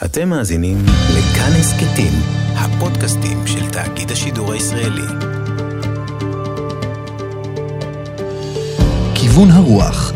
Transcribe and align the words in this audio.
אתם 0.00 0.28
מאזינים 0.28 0.76
לכאן 1.10 1.52
הסכתים, 1.60 2.12
הפודקאסטים 2.54 3.46
של 3.46 3.70
תאגיד 3.70 4.10
השידור 4.10 4.52
הישראלי. 4.52 5.06
כיוון 9.14 9.50
הרוח 9.50 10.12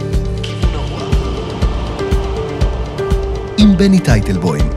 עם 3.58 3.76
בני 3.76 4.00
טייטלבוים 4.00 4.70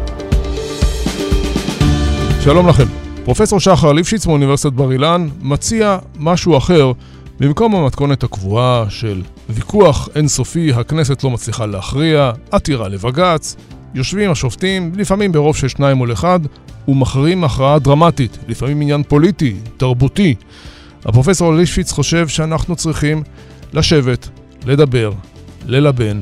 שלום 2.43 2.68
לכם. 2.68 2.86
פרופסור 3.23 3.59
שחר 3.59 3.93
ליפשיץ 3.93 4.25
מאוניברסיטת 4.25 4.73
בר 4.73 4.91
אילן 4.91 5.29
מציע 5.41 5.97
משהו 6.16 6.57
אחר 6.57 6.91
במקום 7.39 7.75
המתכונת 7.75 8.23
הקבועה 8.23 8.86
של 8.89 9.21
ויכוח 9.50 10.09
אינסופי, 10.16 10.73
הכנסת 10.73 11.23
לא 11.23 11.29
מצליחה 11.29 11.66
להכריע, 11.66 12.31
עתירה 12.52 12.88
לבג"ץ, 12.88 13.55
יושבים 13.93 14.31
השופטים, 14.31 14.91
לפעמים 14.95 15.31
ברוב 15.31 15.55
של 15.55 15.67
שניים 15.67 15.97
מול 15.97 16.13
אחד, 16.13 16.39
ומכריעים 16.88 17.43
הכרעה 17.43 17.80
דרמטית, 17.80 18.38
לפעמים 18.47 18.81
עניין 18.81 19.03
פוליטי, 19.03 19.55
תרבותי. 19.77 20.35
הפרופסור 21.05 21.53
ליפשיץ 21.53 21.91
חושב 21.91 22.27
שאנחנו 22.27 22.75
צריכים 22.75 23.23
לשבת, 23.73 24.30
לדבר, 24.66 25.11
ללבן, 25.66 26.21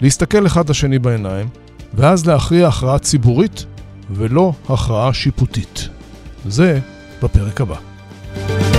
להסתכל 0.00 0.46
אחד 0.46 0.70
לשני 0.70 0.98
בעיניים, 0.98 1.48
ואז 1.94 2.26
להכריע 2.26 2.68
הכרעה 2.68 2.98
ציבורית 2.98 3.64
ולא 4.10 4.52
הכרעה 4.68 5.14
שיפוטית. 5.14 5.88
זה 6.46 6.78
בפרק 7.22 7.60
הבא. 7.60 8.69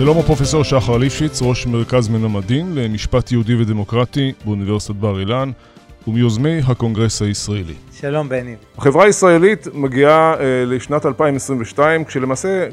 שלום 0.00 0.18
הפרופסור 0.18 0.64
שחר 0.64 0.96
ליפשיץ, 0.96 1.42
ראש 1.42 1.66
מרכז 1.66 2.08
מנמדין 2.08 2.74
למשפט 2.74 3.32
יהודי 3.32 3.54
ודמוקרטי 3.54 4.32
באוניברסיטת 4.44 4.94
בר 4.94 5.20
אילן 5.20 5.50
ומיוזמי 6.08 6.60
הקונגרס 6.68 7.22
הישראלי. 7.22 7.74
שלום 7.92 8.28
בני. 8.28 8.56
החברה 8.78 9.04
הישראלית 9.04 9.66
מגיעה 9.74 10.34
אה, 10.34 10.64
לשנת 10.66 11.06
2022 11.06 12.04
כשלמעשה 12.04 12.68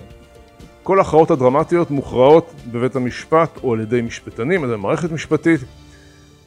כל 0.84 1.00
ההכרעות 1.00 1.32
הדרמטיות 1.32 1.92
מוכרעות 1.92 2.54
בבית 2.72 2.96
המשפט 2.96 3.60
או 3.64 3.74
על 3.74 3.80
ידי 3.82 4.02
משפטנים, 4.02 4.64
על 4.64 4.70
ידי 4.70 4.82
מערכת 4.82 5.12
משפטית. 5.12 5.62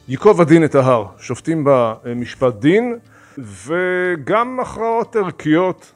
ייקוב 0.07 0.41
הדין 0.41 0.63
את 0.63 0.75
ההר, 0.75 1.05
שופטים 1.19 1.63
בה 1.63 1.93
אה, 2.41 2.49
דין 2.49 2.95
וגם 3.37 4.59
הכרעות 4.59 5.15
ערכיות, 5.15 5.91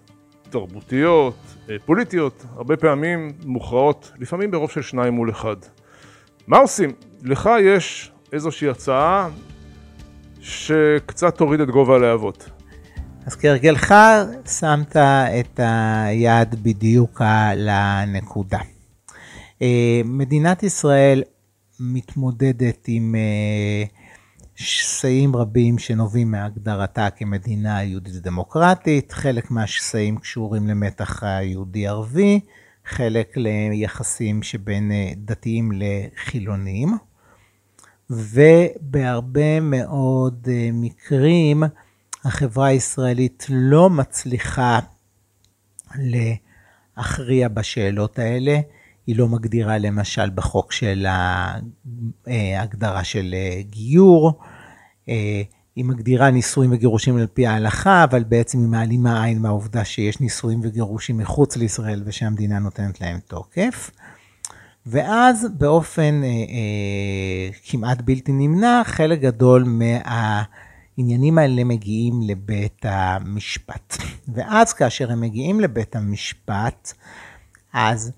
תרבותיות, 0.55 1.35
אה, 1.69 1.75
פוליטיות, 1.85 2.45
הרבה 2.55 2.77
פעמים 2.77 3.31
מוכרעות, 3.45 4.11
לפעמים 4.19 4.51
ברוב 4.51 4.71
של 4.71 4.81
שניים 4.81 5.13
מול 5.13 5.29
אחד. 5.29 5.55
מה 6.47 6.57
עושים? 6.57 6.91
לך 7.23 7.49
יש 7.61 8.11
איזושהי 8.33 8.69
הצעה 8.69 9.29
שקצת 10.41 11.37
תוריד 11.37 11.59
את 11.59 11.69
גובה 11.69 11.95
הלהבות. 11.95 12.49
אז 13.25 13.35
כהרגלך 13.35 13.93
שמת 14.59 14.95
את 15.39 15.59
היד 15.59 16.63
בדיוק 16.63 17.21
על 17.21 17.69
הנקודה. 17.71 18.59
אה, 19.61 20.01
מדינת 20.05 20.63
ישראל 20.63 21.23
מתמודדת 21.79 22.85
עם 22.87 23.15
אה, 23.15 23.94
שסעים 24.55 25.35
רבים 25.35 25.77
שנובעים 25.77 26.31
מהגדרתה 26.31 27.09
כמדינה 27.09 27.83
יהודית 27.83 28.13
דמוקרטית, 28.13 29.11
חלק 29.11 29.51
מהשסעים 29.51 30.17
קשורים 30.17 30.67
למתח 30.67 31.23
היהודי-ערבי, 31.23 32.39
חלק 32.85 33.37
ליחסים 33.37 34.43
שבין 34.43 34.91
אה, 34.91 35.11
דתיים 35.17 35.71
לחילונים, 35.75 36.97
ובהרבה 38.09 39.59
מאוד 39.59 40.47
מקרים 40.73 41.63
החברה 42.25 42.67
הישראלית 42.67 43.45
לא 43.49 43.89
מצליחה 43.89 44.79
להכריע 45.95 47.47
בשאלות 47.47 48.19
האלה. 48.19 48.59
היא 49.07 49.15
לא 49.15 49.27
מגדירה 49.27 49.77
למשל 49.77 50.29
בחוק 50.29 50.71
של 50.71 51.05
ההגדרה 52.27 53.03
של 53.03 53.35
גיור. 53.61 54.39
היא 55.75 55.85
מגדירה 55.85 56.31
נישואים 56.31 56.71
וגירושים 56.73 57.17
על 57.17 57.27
פי 57.33 57.47
ההלכה, 57.47 58.03
אבל 58.03 58.23
בעצם 58.23 58.59
היא 58.59 58.67
מעלימה 58.67 59.23
עין 59.23 59.41
מהעובדה 59.41 59.85
שיש 59.85 60.19
נישואים 60.19 60.59
וגירושים 60.63 61.17
מחוץ 61.17 61.57
לישראל 61.57 62.03
ושהמדינה 62.05 62.59
נותנת 62.59 63.01
להם 63.01 63.19
תוקף. 63.19 63.91
ואז 64.85 65.47
באופן 65.57 66.21
אה, 66.23 66.27
אה, 66.29 67.49
כמעט 67.65 68.01
בלתי 68.01 68.31
נמנע, 68.31 68.81
חלק 68.85 69.19
גדול 69.19 69.63
מה... 69.63 70.41
העניינים 70.97 71.37
האלה 71.37 71.63
מגיעים 71.63 72.21
לבית 72.21 72.81
המשפט. 72.83 73.97
ואז 74.33 74.73
כאשר 74.73 75.11
הם 75.11 75.21
מגיעים 75.21 75.59
לבית 75.59 75.95
המשפט, 75.95 76.93
אז 77.73 78.11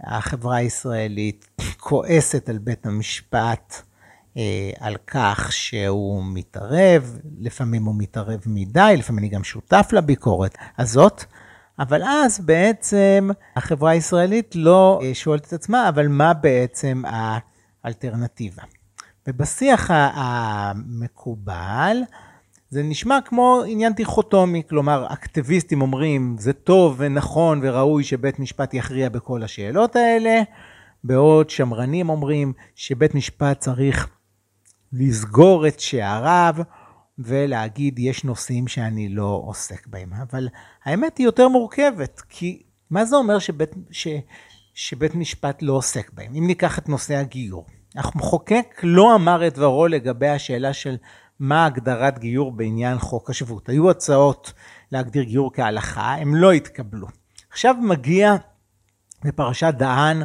החברה 0.00 0.56
הישראלית 0.56 1.46
כועסת 1.76 2.48
על 2.48 2.58
בית 2.58 2.86
המשפט 2.86 3.74
אה, 3.74 3.93
על 4.80 4.96
כך 5.06 5.52
שהוא 5.52 6.22
מתערב, 6.26 7.18
לפעמים 7.40 7.84
הוא 7.84 7.94
מתערב 7.98 8.40
מדי, 8.46 8.94
לפעמים 8.98 9.18
אני 9.18 9.28
גם 9.28 9.44
שותף 9.44 9.88
לביקורת 9.92 10.54
הזאת. 10.78 11.24
אבל 11.78 12.02
אז 12.02 12.40
בעצם 12.40 13.28
החברה 13.56 13.90
הישראלית 13.90 14.56
לא 14.56 15.00
אה, 15.02 15.14
שואלת 15.14 15.46
את 15.46 15.52
עצמה, 15.52 15.88
אבל 15.88 16.08
מה 16.08 16.34
בעצם 16.34 17.02
האלטרנטיבה? 17.84 18.62
ובשיח 19.28 19.90
המקובל, 19.94 21.96
זה 22.70 22.82
נשמע 22.82 23.18
כמו 23.24 23.62
עניין 23.66 23.92
דיכוטומי, 23.92 24.62
כלומר, 24.68 25.06
אקטיביסטים 25.12 25.82
אומרים, 25.82 26.36
זה 26.38 26.52
טוב 26.52 26.94
ונכון 26.98 27.60
וראוי 27.62 28.04
שבית 28.04 28.38
משפט 28.38 28.74
יכריע 28.74 29.08
בכל 29.08 29.42
השאלות 29.42 29.96
האלה, 29.96 30.42
בעוד 31.04 31.50
שמרנים 31.50 32.08
אומרים 32.08 32.52
שבית 32.74 33.14
משפט 33.14 33.60
צריך 33.60 34.08
לסגור 34.94 35.68
את 35.68 35.80
שעריו 35.80 36.54
ולהגיד, 37.18 37.98
יש 37.98 38.24
נושאים 38.24 38.68
שאני 38.68 39.08
לא 39.08 39.42
עוסק 39.44 39.86
בהם. 39.86 40.12
אבל 40.12 40.48
האמת 40.84 41.18
היא 41.18 41.26
יותר 41.26 41.48
מורכבת, 41.48 42.22
כי 42.28 42.62
מה 42.90 43.04
זה 43.04 43.16
אומר 43.16 43.38
שבית, 43.38 43.70
ש, 43.90 44.08
שבית 44.74 45.14
משפט 45.14 45.62
לא 45.62 45.72
עוסק 45.72 46.10
בהם? 46.12 46.34
אם 46.34 46.46
ניקח 46.46 46.78
את 46.78 46.88
נושא 46.88 47.16
הגיור. 47.16 47.66
המחוקק 47.94 48.80
לא 48.82 49.14
אמר 49.14 49.46
את 49.46 49.54
דברו 49.54 49.86
לגבי 49.86 50.28
השאלה 50.28 50.72
של 50.72 50.96
מה 51.40 51.66
הגדרת 51.66 52.18
גיור 52.18 52.52
בעניין 52.52 52.98
חוק 52.98 53.30
השבות. 53.30 53.68
היו 53.68 53.90
הצעות 53.90 54.52
להגדיר 54.92 55.22
גיור 55.22 55.52
כהלכה, 55.54 56.14
הם 56.14 56.34
לא 56.34 56.52
התקבלו. 56.52 57.06
עכשיו 57.50 57.74
מגיע 57.82 58.34
בפרשת 59.24 59.74
דהן 59.78 60.22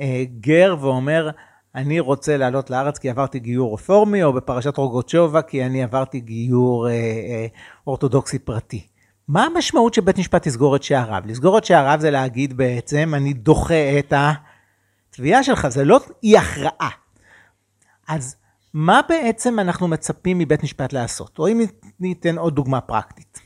אה, 0.00 0.24
גר 0.40 0.76
ואומר, 0.80 1.30
אני 1.74 2.00
רוצה 2.00 2.36
לעלות 2.36 2.70
לארץ 2.70 2.98
כי 2.98 3.10
עברתי 3.10 3.38
גיור 3.38 3.74
רפורמי, 3.74 4.22
או 4.22 4.32
בפרשת 4.32 4.76
רוגוצ'ובה 4.76 5.42
כי 5.42 5.64
אני 5.64 5.82
עברתי 5.82 6.20
גיור 6.20 6.88
אה, 6.88 6.92
אה, 6.92 7.46
אורתודוקסי 7.86 8.38
פרטי. 8.38 8.86
מה 9.28 9.44
המשמעות 9.44 9.94
שבית 9.94 10.18
משפט 10.18 10.46
יסגור 10.46 10.76
את 10.76 10.82
שעריו? 10.82 11.22
לסגור 11.26 11.58
את 11.58 11.64
שעריו 11.64 11.98
זה 12.00 12.10
להגיד 12.10 12.56
בעצם, 12.56 13.12
אני 13.16 13.32
דוחה 13.32 13.98
את 13.98 14.12
התביעה 15.10 15.42
שלך, 15.42 15.68
זה 15.68 15.84
לא 15.84 16.00
אי 16.22 16.38
הכרעה. 16.38 16.90
אז 18.08 18.36
מה 18.74 19.00
בעצם 19.08 19.58
אנחנו 19.58 19.88
מצפים 19.88 20.38
מבית 20.38 20.62
משפט 20.62 20.92
לעשות? 20.92 21.38
או 21.38 21.48
אם 21.48 21.60
ניתן 22.00 22.38
עוד 22.38 22.54
דוגמה 22.54 22.80
פרקטית. 22.80 23.40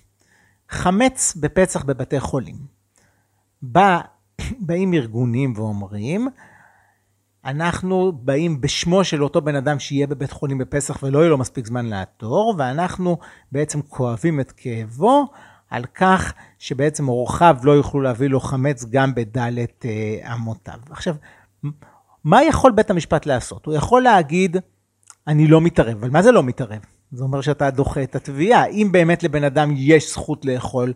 חמץ 0.69 1.37
בפצח 1.41 1.85
בבתי 1.85 2.21
חולים. 2.21 2.57
בא, 3.63 4.01
באים 4.59 4.95
ארגונים 4.95 5.53
ואומרים, 5.57 6.29
אנחנו 7.47 8.13
באים 8.13 8.61
בשמו 8.61 9.05
של 9.05 9.25
אותו 9.25 9.41
בן 9.41 9.55
אדם 9.55 9.79
שיהיה 9.79 10.07
בבית 10.07 10.33
חולים 10.33 10.59
בפסח 10.59 11.03
ולא 11.03 11.19
יהיה 11.19 11.29
לו 11.29 11.39
מספיק 11.39 11.67
זמן 11.67 11.87
לעתור, 11.87 12.55
ואנחנו 12.59 13.19
בעצם 13.53 13.83
כואבים 13.83 14.41
את 14.41 14.53
כאבו 14.53 15.27
על 15.71 15.85
כך 15.95 16.33
שבעצם 16.59 17.09
אורחיו 17.09 17.57
לא 17.63 17.73
יוכלו 17.73 18.01
להביא 18.01 18.29
לו 18.29 18.41
חמץ 18.41 18.85
גם 18.85 19.15
בדלת 19.15 19.87
אה, 19.87 20.35
אמותיו. 20.35 20.79
עכשיו, 20.91 21.15
מה 22.25 22.45
יכול 22.45 22.73
בית 22.73 22.91
המשפט 22.91 23.27
לעשות? 23.27 23.67
הוא 23.67 23.75
יכול 23.75 24.03
להגיד, 24.03 24.57
אני 25.27 25.47
לא 25.47 25.61
מתערב, 25.61 25.97
אבל 25.99 26.11
מה 26.11 26.23
זה 26.23 26.33
לא 26.33 26.43
מתערב? 26.43 26.81
זה 27.13 27.25
אומר 27.25 27.41
שאתה 27.41 27.71
דוחה 27.71 28.03
את 28.03 28.17
התביעה. 28.17 28.67
אם 28.67 28.89
באמת 28.93 29.23
לבן 29.23 29.45
אדם 29.45 29.75
יש 29.77 30.13
זכות 30.13 30.45
לאכול 30.45 30.93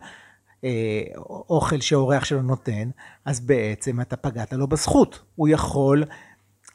אה, 0.65 1.03
אוכל 1.51 1.81
שאורח 1.81 2.25
שלו 2.25 2.43
נותן, 2.43 2.91
אז 3.25 3.41
בעצם 3.41 4.01
אתה 4.01 4.17
פגעת 4.17 4.53
לו 4.53 4.67
בזכות. 4.67 5.21
הוא 5.35 5.49
יכול, 5.49 6.05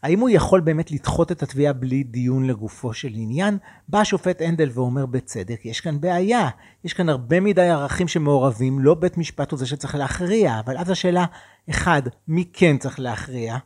האם 0.06 0.20
הוא 0.20 0.30
יכול 0.30 0.60
באמת 0.60 0.92
לדחות 0.92 1.32
את 1.32 1.44
התביעה 1.44 1.74
בלי 1.74 2.04
דיון 2.04 2.48
לגופו 2.48 2.94
של 2.94 3.10
עניין? 3.14 3.58
בא 3.88 4.00
השופט 4.00 4.42
הנדל 4.42 4.70
ואומר 4.74 5.06
בצדק, 5.06 5.66
יש 5.66 5.82
כאן 5.82 6.02
בעיה, 6.02 6.50
יש 6.84 6.94
כאן 6.94 7.10
הרבה 7.10 7.40
מדי 7.40 7.70
ערכים 7.70 8.08
שמעורבים, 8.08 8.80
לא 8.80 8.94
בית 8.94 9.18
משפט 9.18 9.52
הוא 9.52 9.60
זה 9.60 9.66
שצריך 9.66 9.96
להכריע, 9.96 10.60
אבל 10.60 10.78
אז 10.78 10.90
השאלה, 10.90 11.26
אחד, 11.70 12.02
מי 12.28 12.46
כן 12.54 12.78
צריך 12.78 13.00
להכריע? 13.00 13.58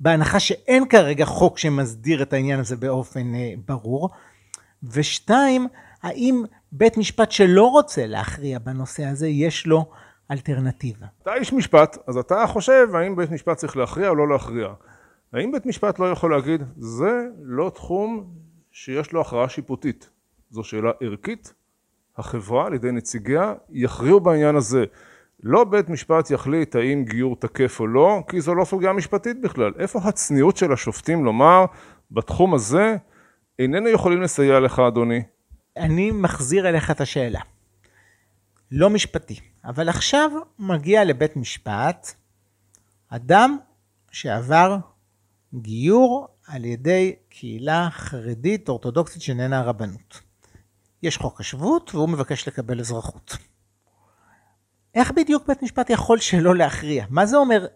בהנחה 0.00 0.40
שאין 0.40 0.88
כרגע 0.88 1.24
חוק 1.24 1.58
שמסדיר 1.58 2.22
את 2.22 2.32
העניין 2.32 2.60
הזה 2.60 2.76
באופן 2.76 3.34
אה, 3.34 3.52
ברור. 3.66 4.10
ושתיים, 4.82 5.66
האם 6.02 6.44
בית 6.72 6.96
משפט 6.96 7.30
שלא 7.30 7.66
רוצה 7.66 8.06
להכריע 8.06 8.58
בנושא 8.58 9.04
הזה, 9.04 9.28
יש 9.28 9.66
לו 9.66 9.86
אלטרנטיבה? 10.30 11.06
אתה 11.22 11.34
איש 11.34 11.52
משפט, 11.52 11.96
אז 12.06 12.16
אתה 12.16 12.44
חושב 12.46 12.88
האם 12.94 13.16
בית 13.16 13.30
משפט 13.30 13.56
צריך 13.56 13.76
להכריע 13.76 14.08
או 14.08 14.14
לא 14.14 14.28
להכריע. 14.28 14.68
האם 15.32 15.52
בית 15.52 15.66
משפט 15.66 15.98
לא 15.98 16.10
יכול 16.10 16.30
להגיד, 16.30 16.62
זה 16.76 17.26
לא 17.42 17.70
תחום 17.74 18.34
שיש 18.72 19.12
לו 19.12 19.20
הכרעה 19.20 19.48
שיפוטית. 19.48 20.10
זו 20.50 20.64
שאלה 20.64 20.90
ערכית, 21.00 21.54
החברה 22.16 22.66
על 22.66 22.74
ידי 22.74 22.92
נציגיה 22.92 23.54
יכריעו 23.70 24.20
בעניין 24.20 24.56
הזה. 24.56 24.84
לא 25.42 25.64
בית 25.64 25.88
משפט 25.88 26.30
יחליט 26.30 26.76
האם 26.76 27.04
גיור 27.04 27.36
תקף 27.36 27.80
או 27.80 27.86
לא, 27.86 28.22
כי 28.28 28.40
זו 28.40 28.54
לא 28.54 28.64
סוגיה 28.64 28.92
משפטית 28.92 29.40
בכלל. 29.40 29.72
איפה 29.78 29.98
הצניעות 30.04 30.56
של 30.56 30.72
השופטים 30.72 31.24
לומר, 31.24 31.64
בתחום 32.10 32.54
הזה 32.54 32.96
איננו 33.58 33.88
יכולים 33.88 34.22
לסייע 34.22 34.60
לך, 34.60 34.78
אדוני? 34.78 35.22
אני 35.76 36.10
מחזיר 36.10 36.68
אליך 36.68 36.90
את 36.90 37.00
השאלה. 37.00 37.40
לא 38.72 38.90
משפטי, 38.90 39.40
אבל 39.64 39.88
עכשיו 39.88 40.30
מגיע 40.58 41.04
לבית 41.04 41.36
משפט 41.36 42.14
אדם 43.08 43.56
שעבר 44.10 44.76
גיור 45.54 46.28
על 46.46 46.64
ידי 46.64 47.14
קהילה 47.28 47.88
חרדית 47.90 48.68
אורתודוקסית 48.68 49.22
שאיננה 49.22 49.58
הרבנות. 49.58 50.20
יש 51.02 51.16
חוק 51.16 51.40
השבות 51.40 51.94
והוא 51.94 52.08
מבקש 52.08 52.48
לקבל 52.48 52.80
אזרחות. 52.80 53.36
איך 54.94 55.12
בדיוק 55.16 55.46
בית 55.48 55.62
משפט 55.62 55.90
יכול 55.90 56.18
שלא 56.18 56.54
להכריע? 56.56 57.04
מה 57.10 57.26
זה 57.26 57.36
אומר 57.36 57.66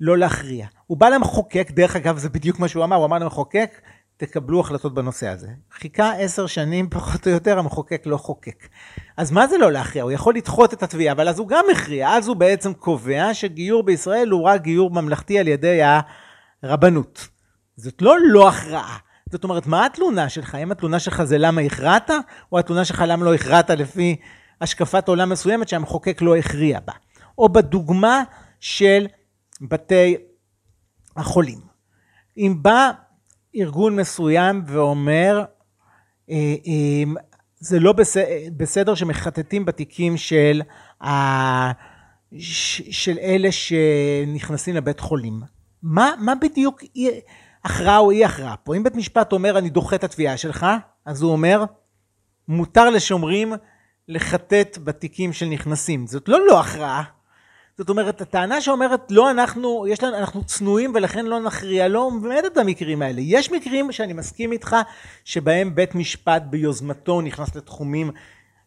לא 0.00 0.18
להכריע? 0.18 0.66
הוא 0.86 0.98
בא 0.98 1.08
למחוקק, 1.08 1.70
דרך 1.70 1.96
אגב 1.96 2.18
זה 2.18 2.28
בדיוק 2.28 2.58
מה 2.58 2.68
שהוא 2.68 2.84
אמר, 2.84 2.96
הוא 2.96 3.04
אמר 3.04 3.18
למחוקק, 3.18 3.80
תקבלו 4.16 4.60
החלטות 4.60 4.94
בנושא 4.94 5.28
הזה. 5.28 5.48
חיכה 5.72 6.12
עשר 6.12 6.46
שנים 6.46 6.90
פחות 6.90 7.26
או 7.26 7.32
יותר, 7.32 7.58
המחוקק 7.58 8.02
לא 8.06 8.16
חוקק. 8.16 8.68
אז 9.16 9.32
מה 9.32 9.46
זה 9.46 9.58
לא 9.58 9.72
להכריע? 9.72 10.04
הוא 10.04 10.12
יכול 10.12 10.34
לדחות 10.34 10.72
את 10.72 10.82
התביעה, 10.82 11.12
אבל 11.12 11.28
אז 11.28 11.38
הוא 11.38 11.48
גם 11.48 11.64
הכריע, 11.72 12.08
אז 12.08 12.28
הוא 12.28 12.36
בעצם 12.36 12.74
קובע 12.74 13.34
שגיור 13.34 13.82
בישראל 13.82 14.28
הוא 14.28 14.42
רק 14.42 14.62
גיור 14.62 14.90
ממלכתי 14.90 15.38
על 15.38 15.48
ידי 15.48 15.80
הרבנות. 16.62 17.28
זאת 17.76 18.02
לא 18.02 18.16
לא 18.28 18.48
הכרעה. 18.48 18.98
זאת 19.30 19.44
אומרת, 19.44 19.66
מה 19.66 19.86
התלונה 19.86 20.28
שלך? 20.28 20.54
האם 20.54 20.72
התלונה 20.72 20.98
שלך 20.98 21.22
זה 21.22 21.38
למה 21.38 21.60
הכרעת, 21.60 22.10
או 22.52 22.58
התלונה 22.58 22.84
שלך 22.84 23.04
למה 23.06 23.24
לא 23.24 23.34
הכרעת 23.34 23.70
לפי 23.70 24.16
השקפת 24.60 25.08
עולם 25.08 25.30
מסוימת 25.30 25.68
שהמחוקק 25.68 26.22
לא 26.22 26.36
הכריע 26.36 26.80
בה. 26.80 26.92
או 27.38 27.48
בדוגמה 27.48 28.22
של 28.60 29.06
בתי 29.60 30.16
החולים. 31.16 31.60
אם 32.36 32.56
בא 32.62 32.90
ארגון 33.56 33.96
מסוים 33.96 34.62
ואומר, 34.66 35.44
אה, 36.30 36.54
אה, 36.66 37.02
זה 37.58 37.80
לא 37.80 37.94
בסדר 38.56 38.94
שמחטטים 38.94 39.64
בתיקים 39.64 40.16
של, 40.16 40.62
של 42.90 43.18
אלה 43.18 43.52
שנכנסים 43.52 44.74
לבית 44.74 45.00
חולים. 45.00 45.40
מה, 45.82 46.12
מה 46.18 46.34
בדיוק 46.34 46.82
הכרעה 47.64 47.98
או 47.98 48.10
אי 48.10 48.24
הכרעה 48.24 48.56
פה? 48.56 48.76
אם 48.76 48.82
בית 48.82 48.94
משפט 48.94 49.32
אומר 49.32 49.58
אני 49.58 49.70
דוחה 49.70 49.96
את 49.96 50.04
התביעה 50.04 50.36
שלך, 50.36 50.66
אז 51.04 51.22
הוא 51.22 51.32
אומר 51.32 51.64
מותר 52.48 52.90
לשומרים 52.90 53.52
לחטט 54.08 54.78
בתיקים 54.84 55.32
של 55.32 55.46
נכנסים. 55.46 56.06
זאת 56.06 56.28
לא 56.28 56.46
לא 56.46 56.60
הכרעה. 56.60 57.02
זאת 57.78 57.90
אומרת, 57.90 58.20
הטענה 58.20 58.60
שאומרת, 58.60 59.10
לא 59.10 59.30
אנחנו, 59.30 59.86
יש 59.88 60.02
לנו, 60.02 60.16
אנחנו 60.16 60.44
צנועים 60.44 60.92
ולכן 60.94 61.26
לא 61.26 61.40
נכריע, 61.40 61.88
לא 61.88 61.98
עומד 61.98 62.42
את 62.46 62.56
המקרים 62.56 63.02
האלה. 63.02 63.20
יש 63.24 63.52
מקרים 63.52 63.92
שאני 63.92 64.12
מסכים 64.12 64.52
איתך, 64.52 64.76
שבהם 65.24 65.74
בית 65.74 65.94
משפט 65.94 66.42
ביוזמתו 66.42 67.20
נכנס 67.20 67.56
לתחומים 67.56 68.10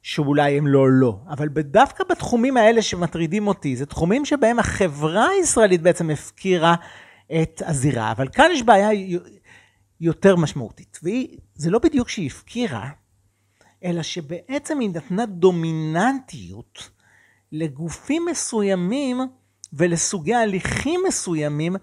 שאולי 0.04 0.58
הם 0.58 0.68
לא 0.68 0.92
לא. 0.92 1.20
אבל 1.30 1.48
דווקא 1.48 2.04
בתחומים 2.10 2.58
האלה 2.58 2.82
שמטרידים 2.82 3.48
אותי, 3.48 3.76
זה 3.76 3.86
תחומים 3.86 4.26
שבהם 4.26 4.60
החברה 4.60 5.28
הישראלית 5.30 5.82
בעצם 5.82 6.10
הפקירה 6.10 6.76
את 7.42 7.62
הזירה. 7.66 8.12
אבל 8.12 8.28
כאן 8.30 8.50
יש 8.54 8.64
בעיה 8.64 8.90
יותר 10.02 10.36
משמעותית, 10.36 11.00
וזה 11.04 11.72
לא 11.72 11.80
בדיוק 11.80 12.10
שהיא 12.10 12.28
הפקירה, 12.28 12.90
אלא 13.84 14.04
שבעצם 14.04 14.80
היא 14.80 14.90
נתנה 14.90 15.26
דומיננטיות 15.26 16.90
לגופים 17.52 18.26
מסוימים 18.32 19.18
ולסוגי 19.74 20.36
הליכים 20.36 21.02
מסוימים 21.08 21.76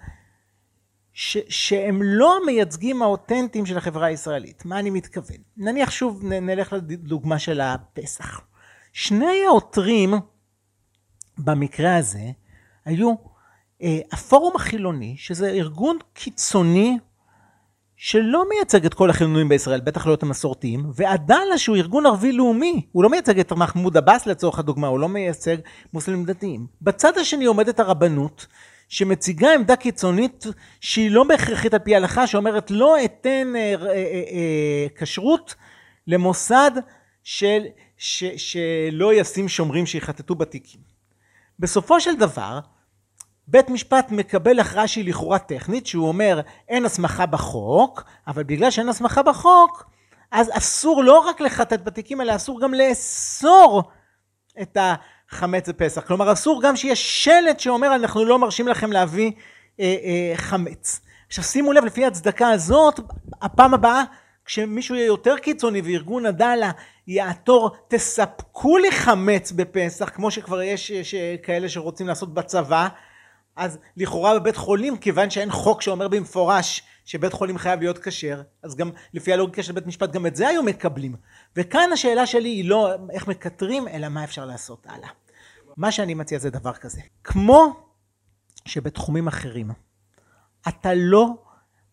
ש- 1.23 1.39
שהם 1.49 2.03
לא 2.03 2.37
המייצגים 2.37 3.03
האותנטיים 3.03 3.67
של 3.67 3.77
החברה 3.79 4.07
הישראלית. 4.07 4.65
מה 4.65 4.79
אני 4.79 4.91
מתכוון? 4.91 5.37
נניח 5.57 5.91
שוב 5.91 6.25
נ- 6.25 6.47
נלך 6.47 6.73
לדוגמה 6.73 7.39
של 7.39 7.61
הפסח. 7.61 8.41
שני 8.93 9.45
העותרים 9.47 10.15
במקרה 11.39 11.97
הזה 11.97 12.31
היו 12.85 13.15
אה, 13.83 13.99
הפורום 14.13 14.57
החילוני, 14.57 15.15
שזה 15.19 15.49
ארגון 15.49 15.99
קיצוני 16.13 16.99
שלא 17.97 18.45
מייצג 18.49 18.87
את 18.87 18.95
כל 18.95 19.11
החילונים 19.11 19.49
בישראל, 19.49 19.81
בטח 19.81 20.07
לא 20.07 20.15
את 20.15 20.23
המסורתיים, 20.23 20.91
ועדאלה 20.95 21.59
שהוא 21.59 21.77
ארגון 21.77 22.07
ערבי 22.07 22.33
לאומי, 22.33 22.87
הוא 22.93 23.03
לא 23.03 23.11
מייצג 23.11 23.41
את 23.41 23.53
מחמוד 23.53 23.97
עבאס 23.97 24.27
לצורך 24.27 24.59
הדוגמה, 24.59 24.87
הוא 24.87 24.99
לא 24.99 25.09
מייצג 25.09 25.57
מוסלמים 25.93 26.25
דתיים. 26.25 26.67
בצד 26.83 27.19
השני 27.19 27.45
עומדת 27.45 27.81
הרבנות, 27.81 28.47
שמציגה 28.91 29.55
עמדה 29.55 29.77
קיצונית 29.77 30.47
שהיא 30.81 31.11
לא 31.11 31.25
בהכרחית 31.25 31.75
על 31.75 31.81
פי 31.81 31.95
ההלכה, 31.95 32.27
שאומרת 32.27 32.71
לא 32.71 33.05
אתן 33.05 33.53
אה, 33.57 33.75
אה, 33.81 33.93
אה, 33.93 34.87
כשרות 34.97 35.55
למוסד 36.07 36.71
של, 37.23 37.63
ש, 37.97 38.25
שלא 38.25 39.15
ישים 39.15 39.49
שומרים 39.49 39.87
שיחטטו 39.87 40.35
בתיקים. 40.35 40.81
בסופו 41.59 42.01
של 42.01 42.17
דבר, 42.17 42.61
בית 43.49 43.69
משפט 43.69 44.11
מקבל 44.11 44.59
הכרעה 44.61 44.89
שהיא 44.89 45.09
לכאורה 45.09 45.39
טכנית, 45.39 45.87
שהוא 45.87 46.09
אומר 46.09 46.41
אין 46.69 46.85
הסמכה 46.85 47.27
בחוק, 47.27 48.05
אבל 48.27 48.43
בגלל 48.43 48.71
שאין 48.71 48.89
הסמכה 48.89 49.23
בחוק, 49.23 49.91
אז 50.31 50.51
אסור 50.53 51.05
לא 51.05 51.19
רק 51.19 51.41
לחטט 51.41 51.81
בתיקים, 51.85 52.21
אלא 52.21 52.37
אסור 52.37 52.61
גם 52.61 52.75
לאסור 52.75 53.83
את 54.63 54.77
החמץ 55.33 55.69
בפסח. 55.69 56.01
כלומר, 56.07 56.33
אסור 56.33 56.63
גם 56.63 56.77
שיש 56.77 57.25
שלט 57.25 57.61
שאומר 57.61 57.95
אנחנו 57.95 58.25
לא 58.25 58.39
מרשים 58.39 58.69
לכם 58.69 58.93
להביא 58.93 59.33
אה, 59.81 59.97
אה, 60.05 60.37
חמץ. 60.37 61.01
עכשיו 61.29 61.45
שימו 61.45 61.73
לב, 61.73 61.85
לפי 61.85 62.05
ההצדקה 62.05 62.51
הזאת, 62.51 63.01
הפעם 63.43 63.75
הבאה, 63.75 64.03
כשמישהו 64.45 64.95
יהיה 64.95 65.07
יותר 65.07 65.39
קיצוני 65.39 65.81
וארגון 65.85 66.27
עדאלה 66.27 66.71
יעתור, 67.07 67.71
תספקו 67.89 68.79
לי 68.79 68.93
חמץ 68.93 69.53
בפסח, 69.53 70.09
כמו 70.09 70.31
שכבר 70.31 70.63
יש, 70.63 70.91
יש 70.91 71.15
כאלה 71.43 71.69
שרוצים 71.69 72.09
לעשות 72.09 72.35
בצבא, 72.35 72.89
אז 73.57 73.79
לכאורה 73.97 74.39
בבית 74.39 74.57
חולים, 74.57 74.97
כיוון 74.97 75.31
שאין 75.31 75.51
חוק 75.51 75.83
שאומר 75.83 76.09
במפורש 76.09 76.83
שבית 77.11 77.33
חולים 77.33 77.59
חייב 77.59 77.81
להיות 77.81 77.99
כשר, 77.99 78.43
אז 78.63 78.77
גם 78.77 78.91
לפי 79.15 79.33
הלוגיקה 79.33 79.63
של 79.63 79.73
בית 79.73 79.87
משפט 79.87 80.13
גם 80.13 80.27
את 80.27 80.37
זה 80.37 80.49
היו 80.49 80.63
מקבלים. 80.63 81.17
וכאן 81.57 81.91
השאלה 81.93 82.27
שלי 82.27 82.49
היא 82.49 82.65
לא 82.69 82.95
איך 83.11 83.29
מקטרים, 83.29 83.89
אלא 83.89 84.09
מה 84.09 84.25
אפשר 84.25 84.45
לעשות 84.45 84.87
הלאה. 84.87 85.09
מה 85.77 85.93
שאני 85.93 86.15
מציע 86.15 86.39
זה 86.39 86.51
דבר 86.51 86.73
כזה. 86.73 87.01
כמו 87.25 87.87
שבתחומים 88.65 89.29
אחרים 89.29 89.71
אתה 90.69 90.91
לא 90.95 91.35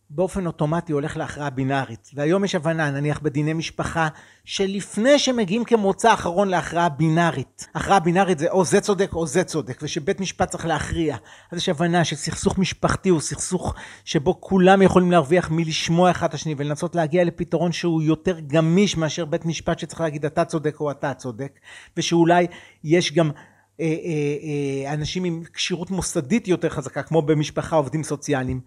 באופן 0.09 0.47
אוטומטי 0.47 0.93
הולך 0.93 1.17
להכרעה 1.17 1.49
בינארית. 1.49 2.11
והיום 2.13 2.43
יש 2.43 2.55
הבנה, 2.55 2.91
נניח 2.91 3.19
בדיני 3.19 3.53
משפחה, 3.53 4.07
שלפני 4.45 5.19
שמגיעים 5.19 5.63
כמוצא 5.63 6.13
אחרון 6.13 6.47
להכרעה 6.47 6.89
בינארית, 6.89 7.67
הכרעה 7.75 7.99
בינארית 7.99 8.39
זה 8.39 8.49
או 8.49 8.65
זה 8.65 8.81
צודק 8.81 9.13
או 9.13 9.27
זה 9.27 9.43
צודק, 9.43 9.79
ושבית 9.81 10.19
משפט 10.19 10.49
צריך 10.49 10.65
להכריע. 10.65 11.17
אז 11.51 11.57
יש 11.57 11.69
הבנה 11.69 12.03
שסכסוך 12.03 12.57
משפחתי 12.57 13.09
הוא 13.09 13.19
סכסוך 13.19 13.75
שבו 14.05 14.41
כולם 14.41 14.81
יכולים 14.81 15.11
להרוויח 15.11 15.49
מלשמוע 15.51 16.11
אחד 16.11 16.27
את 16.27 16.33
השני 16.33 16.55
ולנסות 16.57 16.95
להגיע 16.95 17.23
לפתרון 17.23 17.71
שהוא 17.71 18.01
יותר 18.01 18.39
גמיש 18.39 18.97
מאשר 18.97 19.25
בית 19.25 19.45
משפט 19.45 19.79
שצריך 19.79 20.01
להגיד 20.01 20.25
אתה 20.25 20.45
צודק 20.45 20.79
או 20.79 20.91
אתה 20.91 21.13
צודק, 21.13 21.59
ושאולי 21.97 22.47
יש 22.83 23.13
גם... 23.13 23.31
אה, 23.79 23.85
אה, 23.85 24.87
אה, 24.87 24.93
אנשים 24.93 25.23
עם 25.23 25.43
כשירות 25.53 25.91
מוסדית 25.91 26.47
יותר 26.47 26.69
חזקה, 26.69 27.03
כמו 27.03 27.21
במשפחה 27.21 27.75
עובדים 27.75 28.03
סוציאליים, 28.03 28.61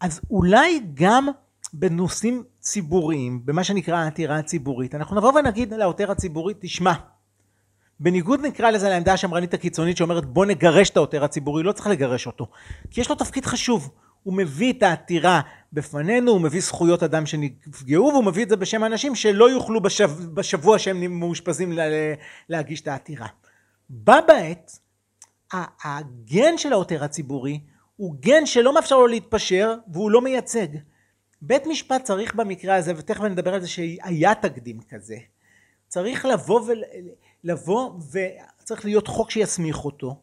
אז 0.00 0.20
אולי 0.30 0.80
גם 0.94 1.28
בנושאים 1.72 2.44
ציבוריים, 2.58 3.40
במה 3.44 3.64
שנקרא 3.64 3.96
העתירה 3.96 4.38
הציבורית, 4.38 4.94
אנחנו 4.94 5.16
נבוא 5.16 5.32
ונגיד 5.32 5.74
לעותר 5.74 6.10
הציבורית, 6.10 6.56
תשמע, 6.60 6.92
בניגוד 8.00 8.40
נקרא 8.40 8.70
לזה 8.70 8.88
לעמדה 8.88 9.12
השמרנית 9.12 9.54
הקיצונית 9.54 9.96
שאומרת 9.96 10.24
בוא 10.24 10.46
נגרש 10.46 10.90
את 10.90 10.96
העותר 10.96 11.24
הציבורי, 11.24 11.62
לא 11.62 11.72
צריך 11.72 11.86
לגרש 11.86 12.26
אותו, 12.26 12.46
כי 12.90 13.00
יש 13.00 13.10
לו 13.10 13.14
תפקיד 13.16 13.46
חשוב, 13.46 13.90
הוא 14.22 14.34
מביא 14.34 14.72
את 14.72 14.82
העתירה 14.82 15.40
בפנינו, 15.72 16.32
הוא 16.32 16.40
מביא 16.40 16.60
זכויות 16.60 17.02
אדם 17.02 17.26
שנפגעו, 17.26 18.10
והוא 18.12 18.24
מביא 18.24 18.44
את 18.44 18.48
זה 18.48 18.56
בשם 18.56 18.84
אנשים 18.84 19.14
שלא 19.14 19.50
יוכלו 19.50 19.80
בשב, 19.80 20.10
בשבוע 20.34 20.78
שהם 20.78 21.20
מאושפזים 21.20 21.78
להגיש 22.48 22.80
את 22.80 22.88
העתירה. 22.88 23.26
בה 23.90 24.18
בעת, 24.26 24.78
הגן 25.84 26.58
של 26.58 26.72
העותר 26.72 27.04
הציבורי 27.04 27.60
הוא 28.00 28.14
גן 28.20 28.46
שלא 28.46 28.74
מאפשר 28.74 28.98
לו 28.98 29.06
להתפשר 29.06 29.74
והוא 29.92 30.10
לא 30.10 30.20
מייצג. 30.20 30.66
בית 31.42 31.66
משפט 31.66 32.04
צריך 32.04 32.34
במקרה 32.34 32.76
הזה, 32.76 32.92
ותכף 32.96 33.20
נדבר 33.20 33.54
על 33.54 33.60
זה 33.60 33.68
שהיה 33.68 34.34
תקדים 34.34 34.80
כזה, 34.88 35.16
צריך 35.88 36.24
לבוא, 36.24 36.60
ול, 36.66 36.82
לבוא 37.44 37.90
וצריך 38.62 38.84
להיות 38.84 39.06
חוק 39.06 39.30
שיסמיך 39.30 39.84
אותו, 39.84 40.16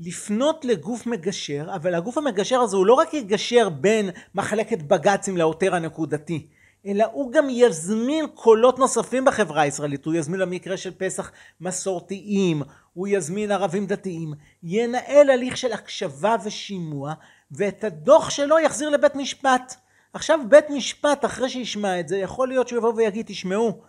לפנות 0.00 0.64
לגוף 0.64 1.06
מגשר, 1.06 1.66
אבל 1.74 1.94
הגוף 1.94 2.18
המגשר 2.18 2.60
הזה 2.60 2.76
הוא 2.76 2.86
לא 2.86 2.94
רק 2.94 3.14
יגשר 3.14 3.68
בין 3.68 4.10
מחלקת 4.34 4.82
בג"צים 4.82 5.36
לעותר 5.36 5.74
הנקודתי, 5.74 6.46
אלא 6.86 7.04
הוא 7.12 7.32
גם 7.32 7.46
יזמין 7.50 8.26
קולות 8.34 8.78
נוספים 8.78 9.24
בחברה 9.24 9.62
הישראלית, 9.62 10.04
הוא 10.04 10.14
יזמין 10.14 10.40
למקרה 10.40 10.76
של 10.76 10.90
פסח 10.98 11.32
מסורתיים, 11.60 12.62
הוא 12.94 13.08
יזמין 13.08 13.52
ערבים 13.52 13.86
דתיים, 13.86 14.34
ינהל 14.62 15.30
הליך 15.30 15.56
של 15.56 15.72
הקשבה 15.72 16.36
ושימוע, 16.44 17.14
ואת 17.52 17.84
הדוח 17.84 18.30
שלו 18.30 18.58
יחזיר 18.58 18.90
לבית 18.90 19.14
משפט. 19.14 19.76
עכשיו 20.12 20.40
בית 20.48 20.70
משפט 20.70 21.24
אחרי 21.24 21.50
שישמע 21.50 22.00
את 22.00 22.08
זה 22.08 22.18
יכול 22.18 22.48
להיות 22.48 22.68
שהוא 22.68 22.78
יבוא 22.78 22.92
ויגיד 22.96 23.26
תשמעו 23.26 23.82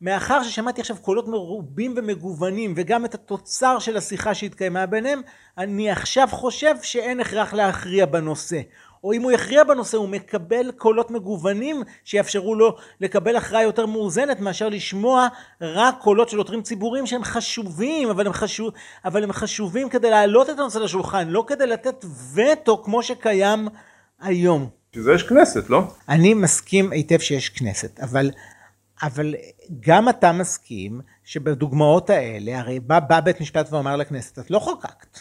מאחר 0.00 0.42
ששמעתי 0.42 0.80
עכשיו 0.80 0.96
קולות 0.96 1.28
מרובים 1.28 1.94
ומגוונים 1.96 2.74
וגם 2.76 3.04
את 3.04 3.14
התוצר 3.14 3.78
של 3.78 3.96
השיחה 3.96 4.34
שהתקיימה 4.34 4.86
ביניהם 4.86 5.20
אני 5.58 5.90
עכשיו 5.90 6.28
חושב 6.30 6.74
שאין 6.82 7.20
הכרח 7.20 7.54
להכריע 7.54 8.06
בנושא 8.06 8.60
או 9.04 9.12
אם 9.12 9.22
הוא 9.22 9.32
יכריע 9.32 9.64
בנושא 9.64 9.96
הוא 9.96 10.08
מקבל 10.08 10.70
קולות 10.76 11.10
מגוונים 11.10 11.82
שיאפשרו 12.04 12.54
לו 12.54 12.76
לקבל 13.00 13.36
הכרעה 13.36 13.62
יותר 13.62 13.86
מאוזנת 13.86 14.40
מאשר 14.40 14.68
לשמוע 14.68 15.28
רק 15.60 15.94
קולות 16.00 16.28
של 16.28 16.38
עותרים 16.38 16.62
ציבוריים 16.62 17.06
שהם 17.06 17.24
חשובים 17.24 18.10
אבל 18.10 18.26
הם, 18.26 18.32
חשוב, 18.32 18.72
אבל 19.04 19.24
הם 19.24 19.32
חשובים 19.32 19.88
כדי 19.88 20.10
להעלות 20.10 20.50
את 20.50 20.58
הנושא 20.58 20.78
לשולחן 20.78 21.28
לא 21.28 21.44
כדי 21.46 21.66
לתת 21.66 22.04
וטו 22.34 22.82
כמו 22.82 23.02
שקיים 23.02 23.68
היום. 24.20 24.68
שזה 24.94 25.12
יש 25.12 25.22
כנסת 25.22 25.70
לא? 25.70 25.82
אני 26.08 26.34
מסכים 26.34 26.92
היטב 26.92 27.18
שיש 27.18 27.48
כנסת 27.48 28.00
אבל 28.00 28.30
אבל 29.02 29.34
גם 29.80 30.08
אתה 30.08 30.32
מסכים 30.32 31.00
שבדוגמאות 31.24 32.10
האלה 32.10 32.58
הרי 32.58 32.80
בא, 32.80 33.00
בא 33.00 33.20
בית 33.20 33.40
משפט 33.40 33.72
ואומר 33.72 33.96
לכנסת 33.96 34.38
את 34.38 34.50
לא 34.50 34.58
חוקקת 34.58 35.18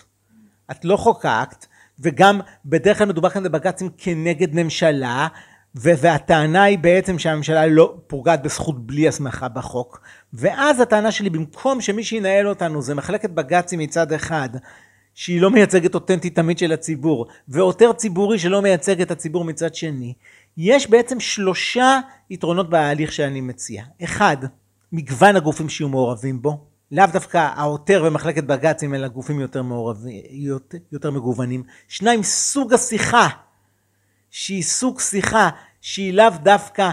את 0.72 0.86
לא 0.86 0.98
חוקקת 0.98 1.65
וגם 1.99 2.39
בדרך 2.65 2.97
כלל 2.97 3.07
מדובר 3.07 3.29
כאן 3.29 3.43
בבג"צים 3.43 3.89
כנגד 3.97 4.55
ממשלה 4.55 5.27
והטענה 5.75 6.63
היא 6.63 6.79
בעצם 6.79 7.19
שהממשלה 7.19 7.67
לא 7.67 7.95
פוגעת 8.07 8.43
בזכות 8.43 8.87
בלי 8.87 9.07
הסמכה 9.07 9.47
בחוק. 9.47 10.01
ואז 10.33 10.79
הטענה 10.79 11.11
שלי 11.11 11.29
במקום 11.29 11.81
שמי 11.81 12.03
שינהל 12.03 12.47
אותנו 12.47 12.81
זה 12.81 12.95
מחלקת 12.95 13.29
בג"צים 13.29 13.79
מצד 13.79 14.13
אחד 14.13 14.49
שהיא 15.13 15.41
לא 15.41 15.51
מייצגת 15.51 15.95
אותנטית 15.95 16.35
תמיד 16.35 16.57
של 16.57 16.71
הציבור 16.71 17.27
ועותר 17.47 17.93
ציבורי 17.93 18.39
שלא 18.39 18.61
מייצג 18.61 19.01
את 19.01 19.11
הציבור 19.11 19.45
מצד 19.45 19.75
שני 19.75 20.13
יש 20.57 20.89
בעצם 20.89 21.19
שלושה 21.19 21.99
יתרונות 22.29 22.69
בהליך 22.69 23.11
שאני 23.11 23.41
מציע. 23.41 23.83
אחד 24.03 24.37
מגוון 24.91 25.35
הגופים 25.35 25.69
שיהיו 25.69 25.89
מעורבים 25.89 26.41
בו 26.41 26.65
לאו 26.92 27.06
דווקא 27.13 27.38
העותר 27.56 28.04
ומחלקת 28.08 28.44
בג"צים 28.44 28.94
אלא 28.96 29.08
גופים 29.08 29.39
יותר 29.39 29.63
מעורבים, 29.63 30.22
יותר, 30.30 30.77
יותר 30.92 31.12
מגוונים. 31.12 31.63
שניים, 31.88 32.24
סוג 32.24 32.74
השיחה, 32.74 33.27
שהיא 34.32 34.63
סוג 34.63 35.00
שיחה 35.00 35.50
שהיא 35.82 36.13
לאו 36.13 36.30
דווקא 36.44 36.89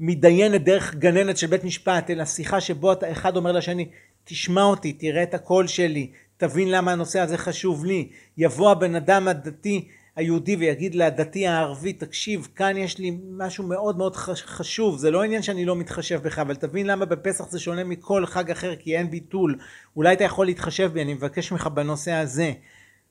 מתדיינת 0.00 0.64
דרך 0.64 0.94
גננת 0.94 1.36
של 1.36 1.46
בית 1.46 1.64
משפט, 1.64 2.10
אלא 2.10 2.24
שיחה 2.24 2.60
שבו 2.60 2.92
אחד 3.12 3.36
אומר 3.36 3.52
לשני, 3.52 3.88
תשמע 4.24 4.62
אותי, 4.62 4.92
תראה 4.92 5.22
את 5.22 5.34
הקול 5.34 5.66
שלי, 5.66 6.10
תבין 6.36 6.70
למה 6.70 6.92
הנושא 6.92 7.20
הזה 7.20 7.38
חשוב 7.38 7.84
לי. 7.84 8.08
יבוא 8.38 8.70
הבן 8.70 8.94
אדם 8.94 9.28
הדתי 9.28 9.88
היהודי 10.16 10.56
ויגיד 10.56 10.94
לדתי 10.94 11.46
הערבי 11.46 11.92
תקשיב 11.92 12.48
כאן 12.56 12.76
יש 12.76 12.98
לי 12.98 13.18
משהו 13.30 13.64
מאוד 13.64 13.98
מאוד 13.98 14.16
חשוב. 14.16 14.98
זה 14.98 15.10
לא 15.10 15.22
עניין 15.22 15.42
שאני 15.42 15.64
לא 15.64 15.76
מתחשב 15.76 16.22
בך 16.22 16.38
אבל 16.38 16.56
תבין 16.56 16.86
למה 16.86 17.04
בפסח 17.04 17.50
זה 17.50 17.60
שונה 17.60 17.84
מכל 17.84 18.26
חג 18.26 18.50
אחר 18.50 18.76
כי 18.76 18.96
אין 18.96 19.10
ביטול. 19.10 19.58
אולי 19.96 20.12
אתה 20.12 20.24
יכול 20.24 20.46
להתחשב 20.46 20.90
בי 20.92 21.02
אני 21.02 21.14
מבקש 21.14 21.52
ממך 21.52 21.66
בנושא 21.66 22.12
הזה. 22.12 22.52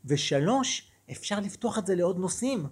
ושלוש 0.05 0.91
אפשר 1.12 1.39
לפתוח 1.39 1.77
את 1.77 1.86
זה 1.88 1.95
לעוד 1.95 2.19
נושאים. 2.19 2.65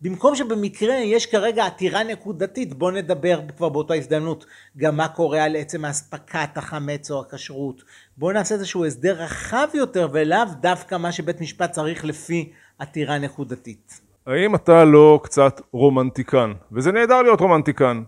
במקום 0.00 0.36
שבמקרה 0.36 0.94
יש 0.94 1.26
כרגע 1.26 1.66
עתירה 1.66 2.04
נקודתית 2.04 2.74
בוא 2.74 2.92
נדבר 2.92 3.40
כבר 3.56 3.68
באותה 3.68 3.94
הזדמנות 3.94 4.46
גם 4.76 4.96
מה 4.96 5.08
קורה 5.08 5.44
על 5.44 5.56
עצם 5.56 5.84
האספקת 5.84 6.56
החמץ 6.56 7.10
או 7.10 7.20
הכשרות. 7.20 7.82
בוא 8.16 8.32
נעשה 8.32 8.54
איזשהו 8.54 8.84
הסדר 8.84 9.22
רחב 9.22 9.68
יותר 9.74 10.08
ולאו 10.12 10.44
דווקא 10.60 10.94
מה 10.94 11.12
שבית 11.12 11.40
משפט 11.40 11.70
צריך 11.70 12.04
לפי 12.04 12.52
עתירה 12.78 13.18
נקודתית. 13.18 14.00
האם 14.26 14.54
אתה 14.54 14.84
לא 14.84 15.20
קצת 15.22 15.60
רומנטיקן? 15.72 16.52
וזה 16.72 16.92
נהדר 16.92 17.22
להיות 17.22 17.40
רומנטיקן. 17.40 18.02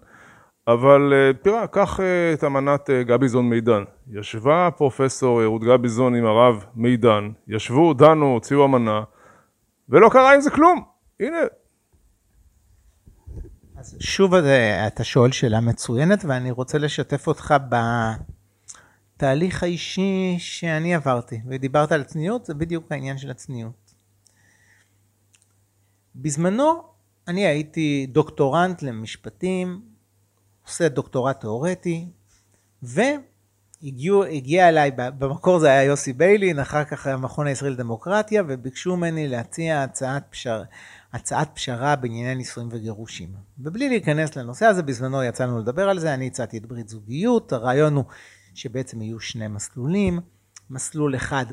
אבל 0.68 1.12
אה, 1.12 1.32
תראה, 1.42 1.66
קח 1.66 2.00
אה, 2.00 2.32
את 2.32 2.44
אמנת 2.44 2.90
אה, 2.90 3.02
גביזון 3.02 3.49
מידן. 3.49 3.85
ישבה 4.11 4.68
פרופסור 4.76 5.44
רות 5.44 5.62
גביזון 5.62 6.14
עם 6.14 6.26
הרב 6.26 6.64
מידן, 6.75 7.30
ישבו, 7.49 7.94
דנו, 7.94 8.26
הוציאו 8.26 8.64
אמנה, 8.64 9.02
ולא 9.88 10.08
קרה 10.12 10.35
עם 10.35 10.40
זה 10.40 10.50
כלום. 10.50 10.85
הנה. 11.20 11.37
אז 13.76 13.96
שוב 14.00 14.35
אתה 14.35 15.04
שואל 15.04 15.32
שאלה 15.32 15.61
מצוינת, 15.61 16.25
ואני 16.25 16.50
רוצה 16.50 16.78
לשתף 16.78 17.26
אותך 17.26 17.54
בתהליך 19.16 19.62
האישי 19.62 20.37
שאני 20.38 20.94
עברתי. 20.94 21.40
ודיברת 21.49 21.92
על 21.92 22.02
צניעות, 22.02 22.44
זה 22.44 22.54
בדיוק 22.54 22.92
העניין 22.92 23.18
של 23.18 23.30
הצניעות. 23.30 23.86
בזמנו 26.16 26.82
אני 27.28 27.46
הייתי 27.46 28.06
דוקטורנט 28.12 28.82
למשפטים, 28.82 29.80
עושה 30.66 30.88
דוקטורט 30.88 31.40
תיאורטי, 31.40 32.08
והגיע 32.82 34.68
אליי, 34.68 34.90
במקור 34.96 35.58
זה 35.58 35.66
היה 35.66 35.82
יוסי 35.82 36.12
ביילין, 36.12 36.58
אחר 36.58 36.85
כך 36.85 37.06
המכון 37.06 37.46
הישראלי 37.46 37.75
לדמוקרטיה, 37.75 38.42
וביקשו 38.49 38.96
ממני 38.96 39.28
להציע 39.28 39.82
הצעת, 39.82 40.25
פשר, 40.30 40.62
הצעת 41.12 41.50
פשרה 41.54 41.96
בענייני 41.96 42.35
נישואים 42.35 42.68
וגירושים. 42.73 43.28
ובלי 43.58 43.88
להיכנס 43.88 44.37
לנושא 44.37 44.66
הזה, 44.66 44.82
בזמנו 44.82 45.23
יצאנו 45.23 45.58
לדבר 45.58 45.88
על 45.88 45.99
זה, 45.99 46.14
אני 46.14 46.26
הצעתי 46.26 46.58
את 46.58 46.66
ברית 46.66 46.88
זוגיות, 46.88 47.52
הרעיון 47.52 47.94
הוא 47.94 48.04
שבעצם 48.54 49.02
יהיו 49.02 49.20
שני 49.20 49.49
מסלולים, 49.49 50.20
מסלול 50.70 51.16
אחד 51.16 51.46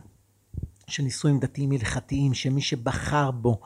של 0.87 1.03
נישואים 1.03 1.39
דתיים 1.39 1.71
הלכתיים, 1.71 2.33
שמי 2.33 2.61
שבחר 2.61 3.31
בו 3.31 3.61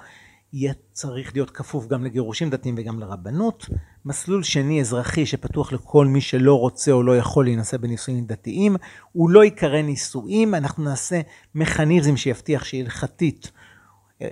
יהיה 0.57 0.73
צריך 0.91 1.33
להיות 1.33 1.49
כפוף 1.49 1.87
גם 1.87 2.05
לגירושים 2.05 2.49
דתיים 2.49 2.75
וגם 2.77 2.99
לרבנות. 2.99 3.69
מסלול 4.05 4.43
שני 4.43 4.81
אזרחי 4.81 5.25
שפתוח 5.25 5.73
לכל 5.73 6.07
מי 6.07 6.21
שלא 6.21 6.59
רוצה 6.59 6.91
או 6.91 7.03
לא 7.03 7.17
יכול 7.17 7.45
להינשא 7.45 7.77
בנישואים 7.77 8.25
דתיים. 8.25 8.75
הוא 9.11 9.29
לא 9.29 9.43
ייקרא 9.43 9.81
נישואים, 9.81 10.55
אנחנו 10.55 10.83
נעשה 10.83 11.21
מכניזם 11.55 12.17
שיבטיח 12.17 12.63
שהלכתית 12.63 13.51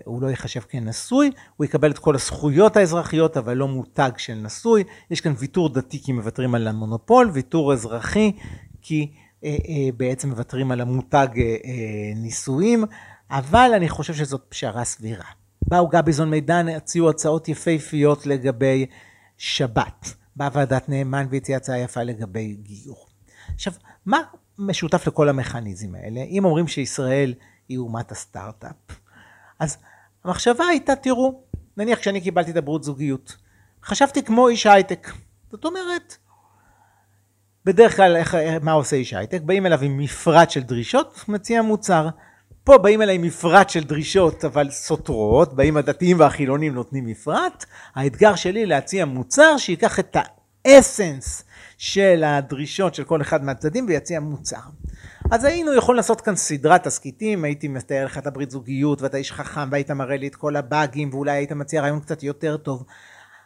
הוא 0.05 0.22
לא 0.22 0.27
ייחשב 0.27 0.60
כנשוי, 0.60 1.32
הוא 1.58 1.65
יקבל 1.65 1.91
את 1.91 2.00
כל 2.00 2.15
הזכויות 2.15 2.77
האזרחיות 2.77 3.38
אבל 3.38 3.58
לא 3.58 3.67
מותג 3.67 4.12
של 4.17 4.34
נשוי. 4.34 4.84
יש 5.12 5.22
כאן 5.22 5.34
ויתור 5.38 5.70
דתי 5.70 6.03
כי 6.03 6.12
מוותרים 6.12 6.55
על 6.55 6.67
המונופול, 6.67 7.29
ויתור 7.34 7.74
אזרחי 7.74 8.32
כי 8.82 9.12
אה, 9.44 9.50
אה, 9.50 9.91
בעצם 9.98 10.29
מוותרים 10.29 10.72
על 10.72 10.82
המותג 10.82 11.27
אה, 11.38 11.44
אה, 11.44 12.13
נישואים, 12.15 12.84
אבל 13.32 13.72
אני 13.75 13.89
חושב 13.89 14.13
שזאת 14.13 14.41
פשרה 14.50 14.84
סבירה. 14.84 15.44
באו 15.67 15.88
גביזון 15.88 16.29
מידן, 16.29 16.67
הציעו 16.67 17.10
הצעות 17.10 17.50
יפהפיות 17.50 18.25
לגבי 18.25 18.86
שבת. 19.38 20.13
באה 20.36 20.50
ועדת 20.53 20.89
נאמן 20.89 21.27
והציעה 21.29 21.57
הצעה 21.57 21.79
יפה 21.79 22.03
לגבי 22.03 22.57
גיור. 22.62 23.07
עכשיו, 23.53 23.74
מה 24.05 24.17
משותף 24.60 25.07
לכל 25.07 25.29
המכניזם 25.29 25.95
האלה? 25.95 26.22
אם 26.22 26.45
אומרים 26.45 26.67
שישראל 26.67 27.34
היא 27.69 27.77
אומת 27.77 28.12
הסטארט-אפ, 28.12 29.00
אז 29.60 29.77
המחשבה 30.24 30.65
הייתה, 30.65 30.95
תראו, 30.95 31.43
נניח 31.77 32.00
כשאני 32.00 32.22
קיבלתי 32.22 32.51
את 32.51 32.57
הברית 32.57 32.84
זוגיות, 32.84 33.36
חשבתי 33.84 34.24
כמו 34.24 34.48
איש 34.48 34.65
הייטק. 34.65 35.12
זאת 35.51 35.65
אומרת, 35.65 36.17
בדרך 37.65 37.95
כלל, 37.95 38.15
איך, 38.15 38.38
מה 38.62 38.72
עושה 38.72 38.95
איש 38.95 39.13
הייטק? 39.13 39.41
באים 39.41 39.65
אליו 39.65 39.81
עם 39.81 39.98
מפרט 39.98 40.51
של 40.51 40.63
דרישות, 40.63 41.25
מציע 41.27 41.62
מוצר. 41.62 42.10
פה 42.65 42.77
באים 42.77 43.01
אליי 43.01 43.17
מפרט 43.17 43.69
של 43.69 43.84
דרישות 43.84 44.45
אבל 44.45 44.69
סותרות, 44.72 45.53
באים 45.53 45.77
הדתיים 45.77 46.19
והחילונים 46.19 46.74
נותנים 46.74 47.05
מפרט, 47.05 47.65
האתגר 47.95 48.36
שלי 48.36 48.65
להציע 48.65 49.05
מוצר 49.05 49.57
שיקח 49.57 50.00
את 50.00 50.17
האסנס 50.65 51.43
של 51.77 52.24
הדרישות 52.25 52.95
של 52.95 53.03
כל 53.03 53.22
אחד 53.22 53.43
מהצדדים 53.43 53.86
ויציע 53.88 54.19
מוצר. 54.19 54.57
אז 55.31 55.43
היינו 55.43 55.74
יכולים 55.74 55.98
לעשות 55.98 56.22
כאן 56.22 56.36
סדרת 56.36 56.84
תסכיתים, 56.84 57.43
הייתי 57.43 57.67
מתאר 57.67 58.05
לך 58.05 58.17
את 58.17 58.27
הברית 58.27 58.51
זוגיות 58.51 59.01
ואתה 59.01 59.17
איש 59.17 59.31
חכם 59.31 59.69
והיית 59.72 59.91
מראה 59.91 60.17
לי 60.17 60.27
את 60.27 60.36
כל 60.36 60.55
הבאגים 60.55 61.10
ואולי 61.13 61.31
היית 61.31 61.51
מציע 61.51 61.81
רעיון 61.81 62.00
קצת 62.00 62.24
יותר 62.24 62.57
טוב. 62.57 62.84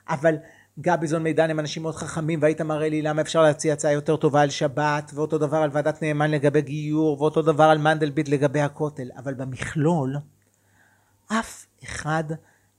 אבל 0.10 0.36
גביזון 0.82 1.24
מידן 1.24 1.50
הם 1.50 1.60
אנשים 1.60 1.84
מאוד 1.84 1.96
חכמים 1.96 2.40
והיית 2.42 2.62
מראה 2.62 2.90
לי 2.90 3.02
למה 3.02 3.22
אפשר 3.22 3.44
להציע 3.44 3.74
הצעה 3.74 3.92
יותר 3.92 4.16
טובה 4.16 4.42
על 4.42 4.50
שבת 4.50 5.12
ואותו 5.14 5.38
דבר 5.38 5.58
על 5.58 5.70
ועדת 5.74 6.02
נאמן 6.02 6.32
לגבי 6.32 6.62
גיור 6.62 7.22
ואותו 7.22 7.42
דבר 7.42 7.64
על 7.64 7.78
מנדלבליט 7.78 8.30
לגבי 8.30 8.62
הכותל. 8.62 9.10
אבל 9.18 9.34
במכלול 9.34 10.16
אף 11.28 11.66
אחד 11.84 12.24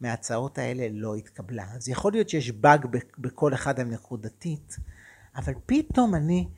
מההצעות 0.01 0.59
האלה 0.59 0.87
לא 0.93 1.15
התקבלה. 1.15 1.65
אז 1.77 1.89
יכול 1.89 2.13
להיות 2.13 2.29
שיש 2.29 2.51
באג 2.51 2.87
בכל 3.19 3.55
אחד 3.55 3.79
מהם 3.79 3.91
נקודתית, 3.91 4.77
אבל 5.37 5.53
פתאום 5.67 6.15
אני 6.15 6.49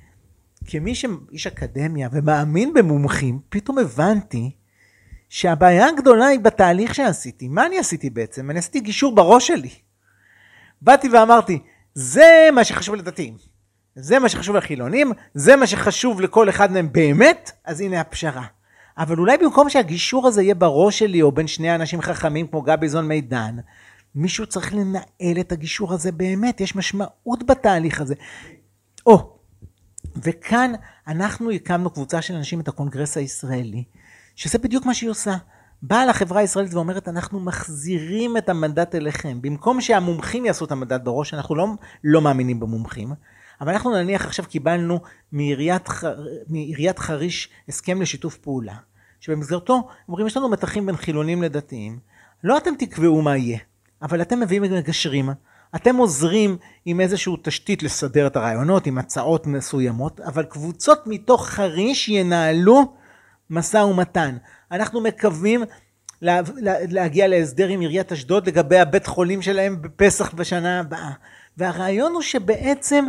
כמי 0.66 0.94
שאיש 0.94 1.46
אקדמיה 1.46 2.08
ומאמין 2.12 2.74
במומחים, 2.74 3.40
פתאום 3.48 3.78
הבנתי 3.78 4.50
שהבעיה 5.28 5.86
הגדולה 5.88 6.26
היא 6.26 6.40
בתהליך 6.40 6.94
שעשיתי. 6.94 7.48
מה 7.48 7.66
אני 7.66 7.78
עשיתי 7.78 8.10
בעצם? 8.10 8.50
אני 8.50 8.58
עשיתי 8.58 8.80
גישור 8.80 9.14
בראש 9.14 9.46
שלי. 9.46 9.70
באתי 10.82 11.08
ואמרתי, 11.08 11.58
זה 11.94 12.48
מה 12.54 12.64
שחשוב 12.64 12.94
לדתיים, 12.94 13.36
זה 13.94 14.18
מה 14.18 14.28
שחשוב 14.28 14.56
לחילונים, 14.56 15.12
זה 15.34 15.56
מה 15.56 15.66
שחשוב 15.66 16.20
לכל 16.20 16.48
אחד 16.48 16.72
מהם 16.72 16.92
באמת, 16.92 17.50
אז 17.64 17.80
הנה 17.80 18.00
הפשרה. 18.00 18.44
אבל 18.98 19.18
אולי 19.18 19.38
במקום 19.38 19.70
שהגישור 19.70 20.28
הזה 20.28 20.42
יהיה 20.42 20.54
בראש 20.54 20.98
שלי, 20.98 21.22
או 21.22 21.32
בין 21.32 21.46
שני 21.46 21.74
אנשים 21.74 22.00
חכמים 22.00 22.46
כמו 22.46 22.62
גביזון 22.62 23.08
מידן, 23.08 23.56
מישהו 24.14 24.46
צריך 24.46 24.74
לנהל 24.74 25.40
את 25.40 25.52
הגישור 25.52 25.92
הזה 25.92 26.12
באמת, 26.12 26.60
יש 26.60 26.76
משמעות 26.76 27.46
בתהליך 27.46 28.00
הזה. 28.00 28.14
או, 29.06 29.36
וכאן 30.16 30.72
אנחנו 31.08 31.50
הקמנו 31.50 31.90
קבוצה 31.90 32.22
של 32.22 32.34
אנשים 32.34 32.60
את 32.60 32.68
הקונגרס 32.68 33.16
הישראלי, 33.16 33.84
שזה 34.36 34.58
בדיוק 34.58 34.86
מה 34.86 34.94
שהיא 34.94 35.10
עושה. 35.10 35.36
באה 35.82 36.06
לחברה 36.06 36.40
הישראלית 36.40 36.74
ואומרת, 36.74 37.08
אנחנו 37.08 37.40
מחזירים 37.40 38.36
את 38.36 38.48
המנדט 38.48 38.94
אליכם. 38.94 39.38
במקום 39.42 39.80
שהמומחים 39.80 40.44
יעשו 40.44 40.64
את 40.64 40.72
המנדט 40.72 41.00
בראש, 41.00 41.34
אנחנו 41.34 41.54
לא, 41.54 41.66
לא 42.04 42.22
מאמינים 42.22 42.60
במומחים, 42.60 43.12
אבל 43.60 43.72
אנחנו 43.72 43.90
נניח 43.90 44.26
עכשיו 44.26 44.44
קיבלנו 44.48 45.00
מעיריית, 45.32 45.88
מעיריית 46.48 46.98
חריש 46.98 47.48
הסכם 47.68 48.02
לשיתוף 48.02 48.36
פעולה, 48.36 48.74
שבמסגרתו 49.20 49.88
אומרים, 50.08 50.26
יש 50.26 50.36
לנו 50.36 50.48
מתחים 50.48 50.86
בין 50.86 50.96
חילונים 50.96 51.42
לדתיים, 51.42 51.98
לא 52.44 52.58
אתם 52.58 52.74
תקבעו 52.78 53.22
מה 53.22 53.36
יהיה, 53.36 53.58
אבל 54.02 54.22
אתם 54.22 54.40
מביאים 54.40 54.62
מגשרים, 54.62 55.30
אתם 55.76 55.96
עוזרים 55.96 56.56
עם 56.84 57.00
איזושהי 57.00 57.32
תשתית 57.42 57.82
לסדר 57.82 58.26
את 58.26 58.36
הרעיונות, 58.36 58.86
עם 58.86 58.98
הצעות 58.98 59.46
מסוימות, 59.46 60.20
אבל 60.20 60.44
קבוצות 60.44 61.06
מתוך 61.06 61.48
חריש 61.48 62.08
ינהלו 62.08 62.94
משא 63.50 63.76
ומתן. 63.76 64.36
אנחנו 64.72 65.00
מקווים 65.00 65.64
לה, 66.22 66.40
לה, 66.56 66.74
להגיע 66.88 67.28
להסדר 67.28 67.68
עם 67.68 67.80
עיריית 67.80 68.12
אשדוד 68.12 68.46
לגבי 68.46 68.78
הבית 68.78 69.06
חולים 69.06 69.42
שלהם 69.42 69.82
בפסח 69.82 70.34
בשנה 70.34 70.80
הבאה. 70.80 71.10
והרעיון 71.56 72.12
הוא 72.12 72.22
שבעצם 72.22 73.04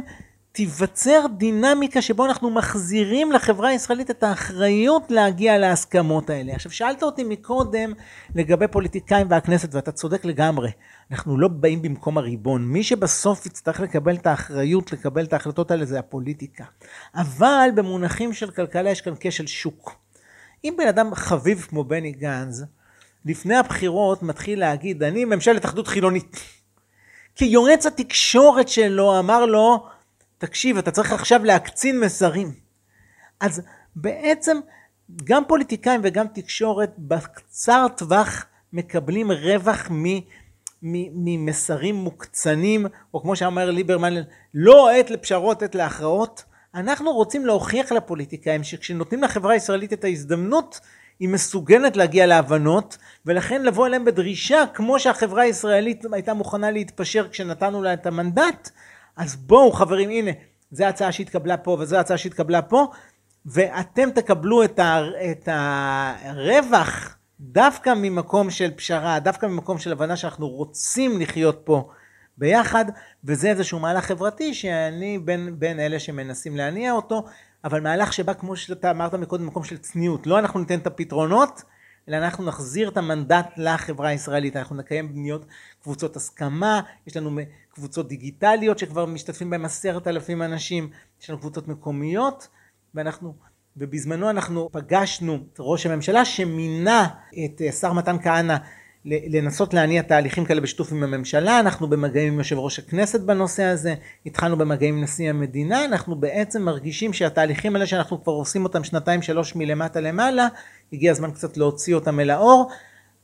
תיווצר 0.51 1.25
דינמיקה 1.38 2.01
שבו 2.01 2.25
אנחנו 2.25 2.50
מחזירים 2.50 3.32
לחברה 3.32 3.70
הישראלית 3.70 4.12
את 4.12 4.24
האחריות 4.24 5.12
להגיע 5.12 5.58
להסכמות 5.58 6.29
האלה. 6.29 6.53
עכשיו 6.53 6.72
שאלת 6.72 7.03
אותי 7.03 7.24
מקודם 7.24 7.93
לגבי 8.36 8.67
פוליטיקאים 8.67 9.27
והכנסת 9.29 9.75
ואתה 9.75 9.91
צודק 9.91 10.25
לגמרי. 10.25 10.72
אנחנו 11.12 11.38
לא 11.38 11.48
באים 11.48 11.82
במקום 11.82 12.17
הריבון. 12.17 12.65
מי 12.65 12.84
שבסוף 12.84 13.46
יצטרך 13.46 13.79
לקבל 13.79 14.15
את 14.15 14.27
האחריות 14.27 14.93
לקבל 14.93 15.24
את 15.24 15.34
ההחלטות 15.34 15.72
האלה 15.72 15.86
זה 15.86 16.00
הפוליטיקה. 16.00 16.63
אבל 17.15 17.70
במונחים 17.75 18.34
של 18.34 18.51
כלכלה 18.51 18.89
יש 18.89 19.01
כאן 19.01 19.13
כשל 19.20 19.48
שוק. 19.48 20.02
אם 20.63 20.74
בן 20.77 20.88
אדם 20.88 21.15
חביב 21.15 21.65
כמו 21.70 21.84
בני 21.84 22.12
גנז, 22.12 22.65
לפני 23.25 23.55
הבחירות 23.55 24.24
מתחיל 24.24 24.60
להגיד 24.60 25.03
אני 25.03 25.25
ממשלת 25.25 25.65
אחדות 25.65 25.88
חילונית. 25.88 26.38
כי 27.36 27.46
יועץ 27.46 27.86
התקשורת 27.86 28.70
שלו 28.70 29.20
אמר 29.20 29.46
לו 29.46 29.88
תקשיב, 30.38 30.77
אתה 30.77 30.91
צריך 30.91 31.12
עכשיו 31.12 31.46
להקצין 31.46 32.00
מסרים. 32.00 32.53
אז 33.39 33.62
בעצם 33.96 34.58
גם 35.24 35.43
פוליטיקאים 35.48 36.01
וגם 36.03 36.27
תקשורת 36.27 36.93
בקצר 36.98 37.88
טווח 37.98 38.46
מקבלים 38.74 39.32
רווח 39.32 39.88
ממסרים 40.82 41.96
מוקצנים, 41.96 42.85
או 43.14 43.22
כמו 43.22 43.35
שאמר 43.35 43.72
ליברמן, 43.72 44.14
לא 44.53 44.92
עת 44.92 45.09
לפשרות, 45.09 45.64
עת 45.64 45.75
להכרעות. 45.75 46.44
אנחנו 46.75 47.14
רוצים 47.14 47.46
להוכיח 47.46 47.92
לפוליטיקאים 47.92 48.64
שכשנותנים 48.64 49.24
לחברה 49.24 49.53
הישראלית 49.53 49.94
את 49.94 50.03
ההזדמנות, 50.03 50.79
היא 51.20 51.29
מסוגלת 51.29 51.98
להגיע 51.98 52.25
להבנות, 52.25 52.98
ולכן 53.25 53.64
לבוא 53.64 53.88
אליהם 53.88 54.05
בדרישה, 54.05 54.64
כמו 54.74 55.00
שהחברה 55.00 55.44
הישראלית 55.44 56.03
הייתה 56.12 56.33
מוכנה 56.33 56.72
להתפשר 56.72 57.27
כשנתנו 57.29 57.81
לה 57.81 57.94
את 57.94 58.05
המנדט, 58.05 58.70
אז 59.18 59.36
בואו 59.36 59.72
חברים, 59.72 60.09
הנה, 60.09 60.31
זו 60.72 60.83
ההצעה 60.83 61.12
שהתקבלה 61.12 61.57
פה 61.57 61.77
וזו 61.79 61.96
ההצעה 61.96 62.18
שהתקבלה 62.18 62.62
פה, 62.62 62.88
ואתם 63.46 64.12
תקבלו 64.12 64.64
את, 64.64 64.79
ה, 64.79 65.01
את 65.31 65.50
הרווח 65.51 67.18
דווקא 67.40 67.94
ממקום 67.98 68.50
של 68.50 68.72
פשרה, 68.72 69.20
דווקא 69.20 69.46
ממקום 69.46 69.79
של 69.79 69.92
הבנה 69.92 70.16
שאנחנו 70.16 70.48
רוצים 70.48 71.22
לחיות 71.22 71.62
פה 71.64 71.90
ביחד, 72.37 72.85
וזה 73.24 73.50
איזשהו 73.50 73.79
מהלך 73.79 74.05
חברתי 74.05 74.53
שאני 74.53 75.19
בין, 75.19 75.59
בין 75.59 75.79
אלה 75.79 76.00
שמנסים 76.00 76.57
להניע 76.57 76.91
אותו, 76.91 77.25
אבל 77.63 77.81
מהלך 77.81 78.13
שבא 78.13 78.33
כמו 78.33 78.55
שאתה 78.55 78.91
אמרת 78.91 79.13
מקודם, 79.13 79.48
מקום 79.48 79.63
של 79.63 79.77
צניעות, 79.77 80.27
לא 80.27 80.39
אנחנו 80.39 80.59
ניתן 80.59 80.79
את 80.79 80.87
הפתרונות, 80.87 81.61
אלא 82.09 82.17
אנחנו 82.17 82.46
נחזיר 82.46 82.89
את 82.89 82.98
המנדט 82.98 83.48
לחברה 83.57 84.09
הישראלית, 84.09 84.55
אנחנו 84.55 84.75
נקיים 84.75 85.13
בניות 85.13 85.46
קבוצות 85.83 86.15
הסכמה, 86.15 86.81
יש 87.07 87.17
לנו 87.17 87.39
קבוצות 87.74 88.07
דיגיטליות 88.07 88.79
שכבר 88.79 89.05
משתתפים 89.05 89.50
בהן 89.50 89.65
עשרת 89.65 90.07
אלפים 90.07 90.41
אנשים, 90.41 90.89
יש 91.22 91.29
לנו 91.29 91.39
קבוצות 91.39 91.67
מקומיות, 91.67 92.48
ואנחנו, 92.96 93.33
ובזמנו 93.77 94.29
אנחנו 94.29 94.69
פגשנו 94.72 95.39
את 95.53 95.57
ראש 95.59 95.85
הממשלה 95.85 96.25
שמינה 96.25 97.07
את 97.46 97.61
השר 97.69 97.87
אה, 97.87 97.93
מתן 97.93 98.17
כהנא 98.24 98.57
לנסות 99.05 99.74
להניע 99.74 100.01
תהליכים 100.01 100.46
כאלה 100.46 100.61
בשיתוף 100.61 100.92
עם 100.92 101.03
הממשלה, 101.03 101.59
אנחנו 101.59 101.87
במגעים 101.87 102.33
עם 102.33 102.39
יושב 102.39 102.57
ראש 102.57 102.79
הכנסת 102.79 103.22
בנושא 103.22 103.63
הזה, 103.63 103.96
התחלנו 104.25 104.57
במגעים 104.57 104.98
עם 104.98 105.03
נשיא 105.03 105.29
המדינה, 105.29 105.85
אנחנו 105.85 106.16
בעצם 106.16 106.61
מרגישים 106.61 107.13
שהתהליכים 107.13 107.75
האלה 107.75 107.85
שאנחנו 107.85 108.24
כבר 108.24 108.33
עושים 108.33 108.63
אותם 108.63 108.83
שנתיים 108.83 109.22
שלוש 109.22 109.55
מלמטה 109.55 110.00
למעלה, 110.00 110.48
הגיע 110.94 111.11
הזמן 111.11 111.31
קצת 111.31 111.57
להוציא 111.57 111.96
אותם 111.96 112.20
אל 112.20 112.29
האור, 112.29 112.72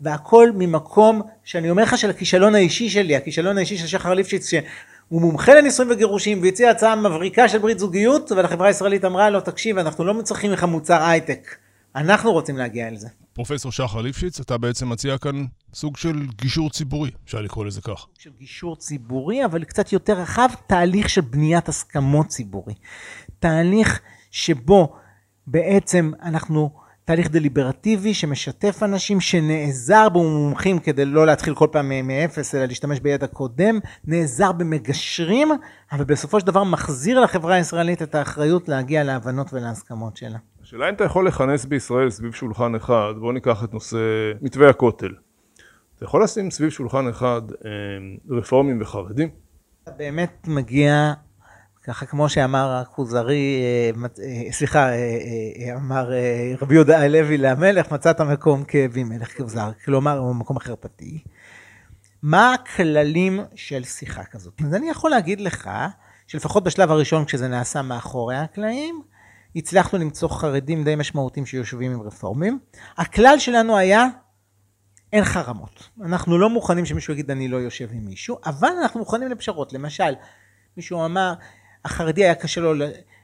והכל 0.01 0.51
ממקום 0.55 1.21
שאני 1.43 1.69
אומר 1.69 1.83
לך 1.83 1.97
של 1.97 2.09
הכישלון 2.09 2.55
האישי 2.55 2.89
שלי, 2.89 3.15
הכישלון 3.15 3.57
האישי 3.57 3.77
של 3.77 3.87
שחר 3.87 4.13
ליפשיץ, 4.13 4.49
שהוא 4.49 5.21
מומחה 5.21 5.53
לנישואים 5.53 5.91
וגירושים 5.91 6.41
והציע 6.43 6.69
הצעה 6.69 6.95
מבריקה 6.95 7.49
של 7.49 7.57
ברית 7.57 7.79
זוגיות, 7.79 8.31
ולחברה 8.31 8.67
הישראלית 8.67 9.05
אמרה 9.05 9.29
לו, 9.29 9.41
תקשיב, 9.41 9.77
אנחנו 9.77 10.05
לא 10.05 10.21
צריכים 10.21 10.51
לך 10.51 10.63
מוצר 10.63 11.03
הייטק, 11.03 11.55
אנחנו 11.95 12.31
רוצים 12.31 12.57
להגיע 12.57 12.87
אל 12.87 12.95
זה. 12.95 13.07
פרופסור 13.33 13.71
שחר 13.71 14.01
ליפשיץ, 14.01 14.39
אתה 14.39 14.57
בעצם 14.57 14.89
מציע 14.89 15.17
כאן 15.17 15.45
סוג 15.73 15.97
של 15.97 16.27
גישור 16.41 16.69
ציבורי, 16.69 17.11
אפשר 17.25 17.41
לקרוא 17.41 17.65
לזה 17.65 17.81
כך. 17.81 17.99
סוג 17.99 18.19
של 18.19 18.29
גישור 18.39 18.75
ציבורי, 18.75 19.45
אבל 19.45 19.63
קצת 19.63 19.93
יותר 19.93 20.13
רחב, 20.13 20.49
תהליך 20.67 21.09
של 21.09 21.21
בניית 21.21 21.69
הסכמות 21.69 22.27
ציבורי. 22.27 22.73
תהליך 23.39 23.99
שבו 24.31 24.95
בעצם 25.47 26.11
אנחנו, 26.23 26.69
תהליך 27.05 27.29
דליברטיבי 27.31 28.13
שמשתף 28.13 28.83
אנשים, 28.83 29.21
שנעזר 29.21 30.09
במומחים 30.09 30.79
כדי 30.79 31.05
לא 31.05 31.25
להתחיל 31.25 31.55
כל 31.55 31.67
פעם 31.71 32.07
מאפס, 32.07 32.55
אלא 32.55 32.65
להשתמש 32.65 32.99
בידע 32.99 33.27
קודם, 33.27 33.79
נעזר 34.05 34.51
במגשרים, 34.51 35.49
אבל 35.91 36.03
בסופו 36.03 36.39
של 36.39 36.45
דבר 36.45 36.63
מחזיר 36.63 37.19
לחברה 37.19 37.55
הישראלית 37.55 38.01
את 38.01 38.15
האחריות 38.15 38.69
להגיע 38.69 39.03
להבנות 39.03 39.53
ולהסכמות 39.53 40.17
שלה. 40.17 40.37
השאלה 40.69 40.89
אם 40.89 40.93
אתה 40.93 41.03
יכול 41.03 41.27
לכנס 41.27 41.65
בישראל 41.65 42.09
סביב 42.09 42.33
שולחן 42.33 42.75
אחד, 42.75 43.13
בואו 43.19 43.31
ניקח 43.31 43.63
את 43.63 43.73
נושא 43.73 43.97
מתווה 44.41 44.69
הכותל. 44.69 45.11
אתה 45.95 46.05
יכול 46.05 46.23
לשים 46.23 46.51
סביב 46.51 46.69
שולחן 46.69 47.07
אחד 47.07 47.41
אה, 47.65 47.69
רפורמים 48.37 48.81
וחרדים? 48.81 49.29
אתה 49.83 49.91
באמת 49.91 50.47
מגיע, 50.47 51.13
ככה 51.83 52.05
כמו 52.05 52.29
שאמר 52.29 52.71
הכוזרי, 52.71 53.61
אה, 53.61 54.07
אה, 54.23 54.51
סליחה, 54.51 54.89
אמר 55.75 56.11
רבי 56.61 56.75
יהודה 56.75 57.01
הלוי 57.01 57.37
למלך, 57.37 57.91
מצאת 57.91 58.21
מקום 58.21 58.63
כאבי 58.63 59.03
מלך 59.03 59.37
כוזר, 59.37 59.71
כלומר, 59.85 60.17
הוא 60.17 60.35
מקום 60.35 60.57
החרפתי. 60.57 61.23
מה 62.23 62.53
הכללים 62.53 63.39
של 63.55 63.83
שיחה 63.83 64.23
כזאת? 64.23 64.53
אז 64.65 64.73
אני 64.73 64.89
יכול 64.89 65.11
להגיד 65.11 65.41
לך, 65.41 65.69
שלפחות 66.27 66.63
בשלב 66.63 66.91
הראשון 66.91 67.25
כשזה 67.25 67.47
נעשה 67.47 67.81
מאחורי 67.81 68.35
הקלעים, 68.35 69.01
הצלחנו 69.55 69.99
למצוא 69.99 70.29
חרדים 70.29 70.83
די 70.83 70.95
משמעותיים 70.95 71.45
שיושבים 71.45 71.91
עם 71.91 72.01
רפורמים. 72.01 72.59
הכלל 72.97 73.39
שלנו 73.39 73.77
היה, 73.77 74.05
אין 75.13 75.23
חרמות. 75.23 75.89
אנחנו 76.03 76.37
לא 76.37 76.49
מוכנים 76.49 76.85
שמישהו 76.85 77.13
יגיד 77.13 77.31
אני 77.31 77.47
לא 77.47 77.57
יושב 77.57 77.87
עם 77.91 78.05
מישהו, 78.05 78.37
אבל 78.45 78.69
אנחנו 78.81 78.99
מוכנים 78.99 79.27
לפשרות. 79.31 79.73
למשל, 79.73 80.13
מישהו 80.77 81.05
אמר, 81.05 81.33
החרדי 81.85 82.23
היה 82.23 82.35
קשה 82.35 82.61
לו 82.61 82.73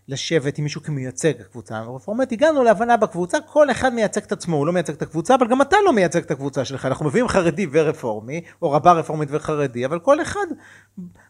לשבת 0.07 0.57
עם 0.57 0.63
מישהו 0.63 0.83
כמייצג 0.83 1.41
הקבוצה 1.41 1.77
הרפורמית, 1.77 2.31
הגענו 2.31 2.63
להבנה 2.63 2.97
בקבוצה, 2.97 3.38
כל 3.41 3.71
אחד 3.71 3.93
מייצג 3.93 4.23
את 4.23 4.31
עצמו, 4.31 4.57
הוא 4.57 4.67
לא 4.67 4.73
מייצג 4.73 4.93
את 4.93 5.01
הקבוצה, 5.01 5.35
אבל 5.35 5.47
גם 5.47 5.61
אתה 5.61 5.77
לא 5.85 5.93
מייצג 5.93 6.19
את 6.19 6.31
הקבוצה 6.31 6.65
שלך, 6.65 6.85
אנחנו 6.85 7.05
מביאים 7.05 7.27
חרדי 7.27 7.67
ורפורמי, 7.71 8.41
או 8.61 8.71
רבה 8.71 8.91
רפורמית 8.91 9.29
וחרדי, 9.31 9.85
אבל 9.85 9.99
כל 9.99 10.21
אחד 10.21 10.45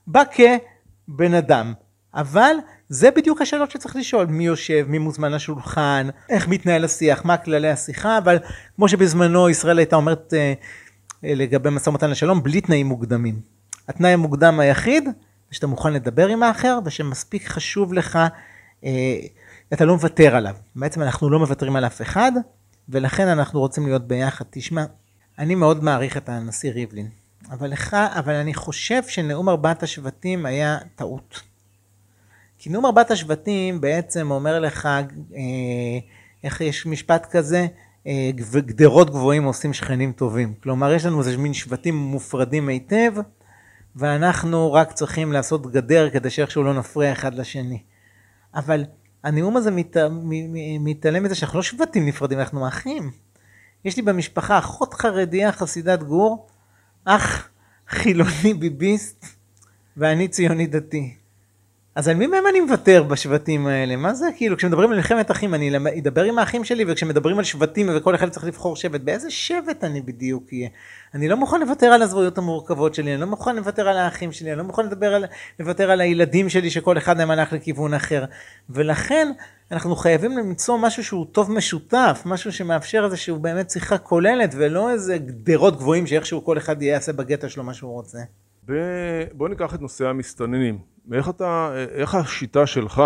בא 0.08 0.23
כבן 0.31 1.34
אדם. 1.34 1.73
אבל 2.15 2.56
זה 2.89 3.12
בדיוק 3.12 3.41
השאלות 3.41 3.71
שצריך 3.71 3.95
לשאול, 3.95 4.25
מי 4.25 4.45
יושב, 4.45 4.86
מי 4.89 4.97
מוזמן 4.97 5.32
לשולחן, 5.32 6.08
איך 6.30 6.47
מתנהל 6.47 6.86
השיח, 6.86 7.25
מה 7.25 7.38
כללי 7.38 7.69
השיחה, 7.69 8.17
אבל 8.17 8.38
כמו 8.75 8.89
שבזמנו 8.89 9.49
ישראל 9.49 9.78
הייתה 9.78 9.95
אומרת 9.95 10.34
אה, 10.34 10.54
אה, 11.23 11.36
לגבי 11.36 11.69
משא 11.69 11.89
ומתן 11.89 12.10
לשלום, 12.10 12.43
בלי 12.43 12.62
תנאים 12.62 12.86
מוקדמים. 12.86 13.39
התנאי 13.88 14.12
המוקדם 14.12 14.60
היחיד, 14.60 15.06
זה 15.06 15.12
שאתה 15.51 15.67
מוכן 15.67 15.93
לדבר 15.93 16.28
עם 16.28 16.43
האחר, 16.43 16.80
ושמספיק 16.86 17.47
חשוב 17.47 17.93
לך, 17.93 18.19
אה, 18.84 19.17
אתה 19.73 19.86
לא 19.86 19.93
מוותר 19.93 20.36
עליו. 20.36 20.56
בעצם 20.75 21.01
אנחנו 21.01 21.30
לא 21.30 21.39
מוותרים 21.39 21.75
על 21.75 21.86
אף 21.86 22.01
אחד, 22.01 22.32
ולכן 22.89 23.28
אנחנו 23.28 23.60
רוצים 23.60 23.86
להיות 23.86 24.08
ביחד. 24.08 24.45
תשמע, 24.49 24.86
אני 25.39 25.56
מאוד 25.56 25.84
מעריך 25.84 26.17
את 26.17 26.30
הנשיא 26.30 26.71
ריבלין, 26.71 27.10
אבל 27.51 27.67
לך, 27.67 27.93
אבל 27.93 28.34
אני 28.34 28.54
חושב 28.54 29.04
שנאום 29.08 29.49
ארבעת 29.49 29.84
השבטים 29.84 30.45
היה 30.45 30.78
טעות. 30.95 31.54
כי 32.65 32.69
נאום 32.69 32.86
ארבעת 32.86 33.12
השבטים 33.12 33.82
בעצם 33.82 34.32
אומר 34.32 34.60
לך, 34.60 34.86
אה, 34.86 35.01
איך 36.43 36.62
יש 36.62 36.86
משפט 36.86 37.25
כזה? 37.32 37.67
אה, 38.08 38.30
גדרות 38.56 39.10
גבוהים 39.10 39.43
עושים 39.43 39.73
שכנים 39.73 40.12
טובים. 40.12 40.54
כלומר, 40.63 40.93
יש 40.93 41.06
לנו 41.06 41.19
איזה 41.19 41.38
מין 41.38 41.54
שבטים 41.54 41.95
מופרדים 41.95 42.67
היטב, 42.67 43.13
ואנחנו 43.95 44.73
רק 44.73 44.91
צריכים 44.91 45.32
לעשות 45.32 45.71
גדר 45.71 46.10
כדי 46.10 46.30
שאיכשהו 46.30 46.63
לא 46.63 46.73
נפריע 46.73 47.12
אחד 47.12 47.34
לשני. 47.36 47.84
אבל 48.56 48.86
הנאום 49.23 49.58
הזה 49.58 49.71
מת, 49.71 49.97
מתעלם 50.80 51.23
מזה 51.23 51.36
שאנחנו 51.36 51.60
לא 51.60 51.63
שבטים 51.63 52.06
נפרדים, 52.06 52.39
אנחנו 52.39 52.67
אחים. 52.67 53.12
יש 53.86 53.97
לי 53.97 54.01
במשפחה 54.01 54.58
אחות 54.60 54.93
חרדיה, 54.93 55.51
חסידת 55.51 56.04
גור, 56.04 56.47
אח 57.06 57.49
חילוני 57.88 58.54
ביביסט, 58.60 59.25
ואני 59.97 60.28
ציוני 60.28 60.67
דתי. 60.67 61.24
אז 61.95 62.08
על 62.08 62.15
מי 62.15 62.27
מהם 62.27 62.43
אני 62.49 62.60
מוותר 62.60 63.03
בשבטים 63.03 63.67
האלה? 63.67 63.95
מה 63.95 64.13
זה 64.13 64.29
כאילו, 64.36 64.58
כשמדברים 64.58 64.89
על 64.89 64.95
מלחמת 64.95 65.31
אחים, 65.31 65.53
אני 65.53 65.77
אדבר 65.99 66.23
עם 66.23 66.39
האחים 66.39 66.63
שלי, 66.63 66.86
וכשמדברים 66.88 67.38
על 67.38 67.43
שבטים 67.43 67.89
וכל 67.95 68.15
אחד 68.15 68.29
צריך 68.29 68.45
לבחור 68.45 68.75
שבט, 68.75 69.01
באיזה 69.01 69.31
שבט 69.31 69.84
אני 69.84 70.01
בדיוק 70.01 70.43
אהיה? 70.53 70.69
אני 71.13 71.27
לא 71.27 71.38
מוכן 71.38 71.60
לוותר 71.60 71.86
על 71.86 72.01
הזרויות 72.01 72.38
המורכבות 72.38 72.95
שלי, 72.95 73.13
אני 73.13 73.21
לא 73.21 73.27
מוכן 73.27 73.55
לוותר 73.55 73.88
על 73.88 73.97
האחים 73.97 74.31
שלי, 74.31 74.51
אני 74.51 74.58
לא 74.58 74.63
מוכן 74.63 74.86
לדבר 74.86 75.13
על, 75.13 75.25
לוותר 75.60 75.91
על 75.91 76.01
הילדים 76.01 76.49
שלי, 76.49 76.69
שכל 76.69 76.97
אחד 76.97 77.17
מהם 77.17 77.31
הלך 77.31 77.53
לכיוון 77.53 77.93
אחר. 77.93 78.25
ולכן, 78.69 79.31
אנחנו 79.71 79.95
חייבים 79.95 80.38
למצוא 80.38 80.77
משהו 80.77 81.03
שהוא 81.03 81.25
טוב 81.31 81.51
משותף, 81.51 82.21
משהו 82.25 82.51
שמאפשר 82.51 83.05
איזה 83.05 83.17
שהוא 83.17 83.39
באמת 83.39 83.69
שיחה 83.69 83.97
כוללת, 83.97 84.53
ולא 84.58 84.91
איזה 84.91 85.17
גדרות 85.17 85.77
גבוהים 85.77 86.08
שאיכשהו 86.08 86.45
כל 86.45 86.58
אחד 86.58 86.81
יעשה 86.81 87.13
בגטה 87.13 87.49
שלו 87.49 87.63
מה 87.63 87.73
שהוא 87.73 87.91
רוצה. 87.91 88.19
בוא 89.34 89.49
ניקח 89.49 89.75
את 89.75 89.82
נושא 89.82 90.08
המסתננים. 90.08 90.80
ואיך 91.08 91.30
אתה, 91.30 91.71
איך 91.91 92.15
השיטה 92.15 92.65
שלך, 92.65 93.04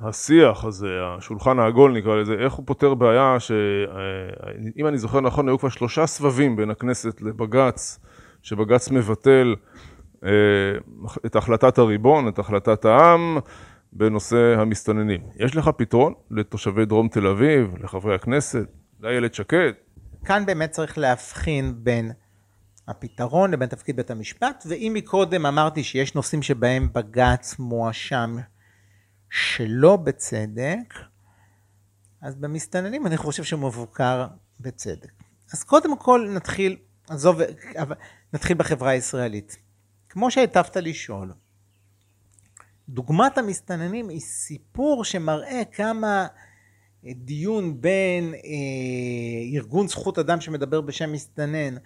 השיח 0.00 0.64
הזה, 0.64 0.98
השולחן 1.02 1.58
העגול 1.58 1.98
נקרא 1.98 2.16
לזה, 2.16 2.34
איך 2.34 2.52
הוא 2.52 2.66
פותר 2.66 2.94
בעיה 2.94 3.40
שאם 3.40 4.86
אני 4.86 4.98
זוכר 4.98 5.20
נכון, 5.20 5.48
היו 5.48 5.58
כבר 5.58 5.68
שלושה 5.68 6.06
סבבים 6.06 6.56
בין 6.56 6.70
הכנסת 6.70 7.22
לבג"ץ, 7.22 7.98
שבג"ץ 8.42 8.90
מבטל 8.90 9.54
אה, 10.24 10.30
את 11.26 11.36
החלטת 11.36 11.78
הריבון, 11.78 12.28
את 12.28 12.38
החלטת 12.38 12.84
העם, 12.84 13.38
בנושא 13.92 14.54
המסתננים. 14.58 15.20
יש 15.36 15.56
לך 15.56 15.70
פתרון 15.76 16.12
לתושבי 16.30 16.84
דרום 16.84 17.08
תל 17.08 17.26
אביב, 17.26 17.74
לחברי 17.80 18.14
הכנסת, 18.14 18.66
לאיילת 19.00 19.34
שקד? 19.34 19.72
כאן 20.24 20.46
באמת 20.46 20.70
צריך 20.70 20.98
להבחין 20.98 21.74
בין 21.76 22.12
הפתרון 22.88 23.50
לבין 23.50 23.68
תפקיד 23.68 23.96
בית 23.96 24.10
המשפט, 24.10 24.64
ואם 24.68 24.92
מקודם 24.94 25.46
אמרתי 25.46 25.84
שיש 25.84 26.14
נושאים 26.14 26.42
שבהם 26.42 26.92
בג"ץ 26.92 27.58
מואשם 27.58 28.36
שלא 29.30 29.96
בצדק, 29.96 30.94
אז 32.22 32.36
במסתננים 32.36 33.06
אני 33.06 33.16
חושב 33.16 33.44
שהוא 33.44 33.60
מבוקר 33.60 34.26
בצדק. 34.60 35.12
אז 35.52 35.64
קודם 35.64 35.98
כל 35.98 36.28
נתחיל, 36.34 36.76
עזוב, 37.08 37.40
נתחיל 38.32 38.56
בחברה 38.56 38.90
הישראלית. 38.90 39.56
כמו 40.08 40.30
שהיטבת 40.30 40.76
לשאול, 40.76 41.32
דוגמת 42.88 43.38
המסתננים 43.38 44.08
היא 44.08 44.20
סיפור 44.20 45.04
שמראה 45.04 45.62
כמה 45.72 46.26
דיון 47.04 47.80
בין 47.80 48.34
אה, 48.34 48.40
ארגון 49.54 49.88
זכות 49.88 50.18
אדם 50.18 50.40
שמדבר 50.40 50.80
בשם 50.80 51.12
מסתנן 51.12 51.76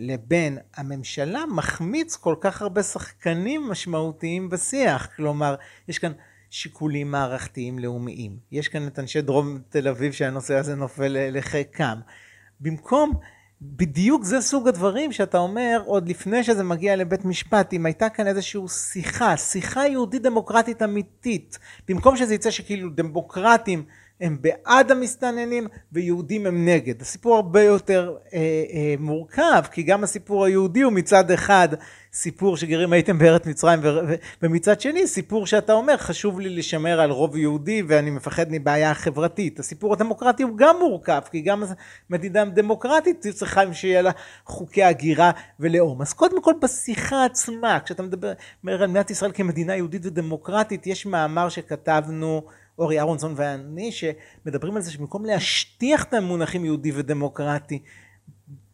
לבין 0.00 0.58
הממשלה 0.76 1.44
מחמיץ 1.46 2.16
כל 2.16 2.34
כך 2.40 2.62
הרבה 2.62 2.82
שחקנים 2.82 3.68
משמעותיים 3.68 4.50
בשיח. 4.50 5.08
כלומר, 5.16 5.54
יש 5.88 5.98
כאן 5.98 6.12
שיקולים 6.50 7.10
מערכתיים 7.10 7.78
לאומיים. 7.78 8.36
יש 8.52 8.68
כאן 8.68 8.86
את 8.86 8.98
אנשי 8.98 9.20
דרום 9.20 9.58
תל 9.68 9.88
אביב 9.88 10.12
שהנושא 10.12 10.54
הזה 10.54 10.74
נופל 10.74 11.16
לחיקם. 11.30 11.98
במקום, 12.60 13.12
בדיוק 13.62 14.24
זה 14.24 14.40
סוג 14.40 14.68
הדברים 14.68 15.12
שאתה 15.12 15.38
אומר 15.38 15.82
עוד 15.86 16.08
לפני 16.08 16.44
שזה 16.44 16.64
מגיע 16.64 16.96
לבית 16.96 17.24
משפט, 17.24 17.72
אם 17.72 17.86
הייתה 17.86 18.08
כאן 18.08 18.26
איזושהי 18.26 18.60
שיחה, 18.68 19.36
שיחה 19.36 19.86
יהודית 19.86 20.22
דמוקרטית 20.22 20.82
אמיתית, 20.82 21.58
במקום 21.88 22.16
שזה 22.16 22.34
יצא 22.34 22.50
שכאילו 22.50 22.90
דמוקרטים 22.90 23.84
הם 24.20 24.38
בעד 24.40 24.90
המסתננים 24.90 25.66
ויהודים 25.92 26.46
הם 26.46 26.68
נגד. 26.68 27.02
הסיפור 27.02 27.36
הרבה 27.36 27.62
יותר 27.62 28.16
אה, 28.34 28.38
אה, 28.72 28.94
מורכב, 28.98 29.62
כי 29.72 29.82
גם 29.82 30.04
הסיפור 30.04 30.44
היהודי 30.44 30.80
הוא 30.80 30.92
מצד 30.92 31.30
אחד 31.30 31.68
סיפור 32.12 32.56
שגרים 32.56 32.92
הייתם 32.92 33.18
בארץ 33.18 33.46
מצרים, 33.46 33.80
ו- 33.82 34.14
ומצד 34.42 34.80
שני 34.80 35.06
סיפור 35.06 35.46
שאתה 35.46 35.72
אומר 35.72 35.96
חשוב 35.96 36.40
לי 36.40 36.48
לשמר 36.48 37.00
על 37.00 37.10
רוב 37.10 37.36
יהודי 37.36 37.82
ואני 37.88 38.10
מפחד 38.10 38.46
מבעיה 38.50 38.94
חברתית. 38.94 39.58
הסיפור 39.58 39.92
הדמוקרטי 39.92 40.42
הוא 40.42 40.56
גם 40.56 40.76
מורכב, 40.78 41.20
כי 41.30 41.40
גם 41.40 41.62
מדינה 42.10 42.44
דמוקרטית 42.44 43.26
צריכה 43.30 43.74
שיהיה 43.74 44.02
לה 44.02 44.10
חוקי 44.44 44.82
הגירה 44.82 45.30
ולאום. 45.60 46.02
אז 46.02 46.12
קודם 46.12 46.42
כל 46.42 46.54
בשיחה 46.62 47.24
עצמה, 47.24 47.78
כשאתה 47.84 48.02
מדבר 48.02 48.28
על 48.66 48.86
מדינת 48.86 49.10
ישראל 49.10 49.30
כמדינה 49.34 49.76
יהודית 49.76 50.06
ודמוקרטית, 50.06 50.86
יש 50.86 51.06
מאמר 51.06 51.48
שכתבנו 51.48 52.42
אורי 52.80 52.98
אהרונסון 52.98 53.34
ואני, 53.36 53.92
שמדברים 53.92 54.76
על 54.76 54.82
זה 54.82 54.92
שבמקום 54.92 55.24
להשטיח 55.24 56.04
את 56.04 56.14
המונחים 56.14 56.64
יהודי 56.64 56.92
ודמוקרטי, 56.94 57.82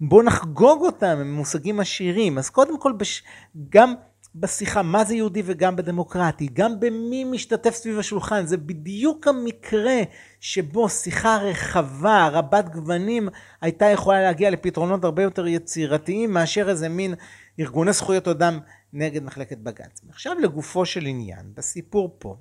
בואו 0.00 0.22
נחגוג 0.22 0.82
אותם, 0.82 1.16
הם 1.20 1.34
מושגים 1.34 1.80
עשירים. 1.80 2.38
אז 2.38 2.50
קודם 2.50 2.80
כל, 2.80 2.92
בש... 2.92 3.22
גם 3.68 3.94
בשיחה 4.34 4.82
מה 4.82 5.04
זה 5.04 5.14
יהודי 5.14 5.42
וגם 5.44 5.76
בדמוקרטי, 5.76 6.48
גם 6.52 6.80
במי 6.80 7.24
משתתף 7.24 7.74
סביב 7.74 7.98
השולחן, 7.98 8.46
זה 8.46 8.56
בדיוק 8.56 9.28
המקרה 9.28 10.00
שבו 10.40 10.88
שיחה 10.88 11.36
רחבה, 11.36 12.28
רבת 12.32 12.68
גוונים, 12.68 13.28
הייתה 13.60 13.86
יכולה 13.86 14.22
להגיע 14.22 14.50
לפתרונות 14.50 15.04
הרבה 15.04 15.22
יותר 15.22 15.46
יצירתיים 15.46 16.32
מאשר 16.32 16.68
איזה 16.68 16.88
מין 16.88 17.14
ארגוני 17.60 17.92
זכויות 17.92 18.28
אדם 18.28 18.58
נגד 18.92 19.22
מחלקת 19.22 19.58
בג"ץ. 19.58 20.00
עכשיו 20.08 20.38
לגופו 20.42 20.86
של 20.86 21.06
עניין, 21.06 21.52
בסיפור 21.54 22.16
פה, 22.18 22.36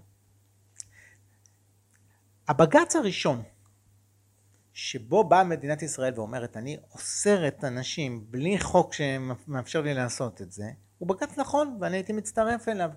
הבג"ץ 2.47 2.95
הראשון, 2.95 3.43
שבו 4.73 5.23
באה 5.23 5.43
מדינת 5.43 5.81
ישראל 5.81 6.13
ואומרת 6.15 6.57
אני 6.57 6.77
אוסרת 6.93 7.63
אנשים 7.63 8.25
בלי 8.29 8.59
חוק 8.59 8.93
שמאפשר 8.93 9.81
לי 9.81 9.93
לעשות 9.93 10.41
את 10.41 10.51
זה, 10.51 10.65
הוא 10.97 11.07
בג"ץ 11.07 11.37
נכון 11.37 11.77
ואני 11.81 11.97
הייתי 11.97 12.13
מצטרף 12.13 12.67
אליו. 12.67 12.89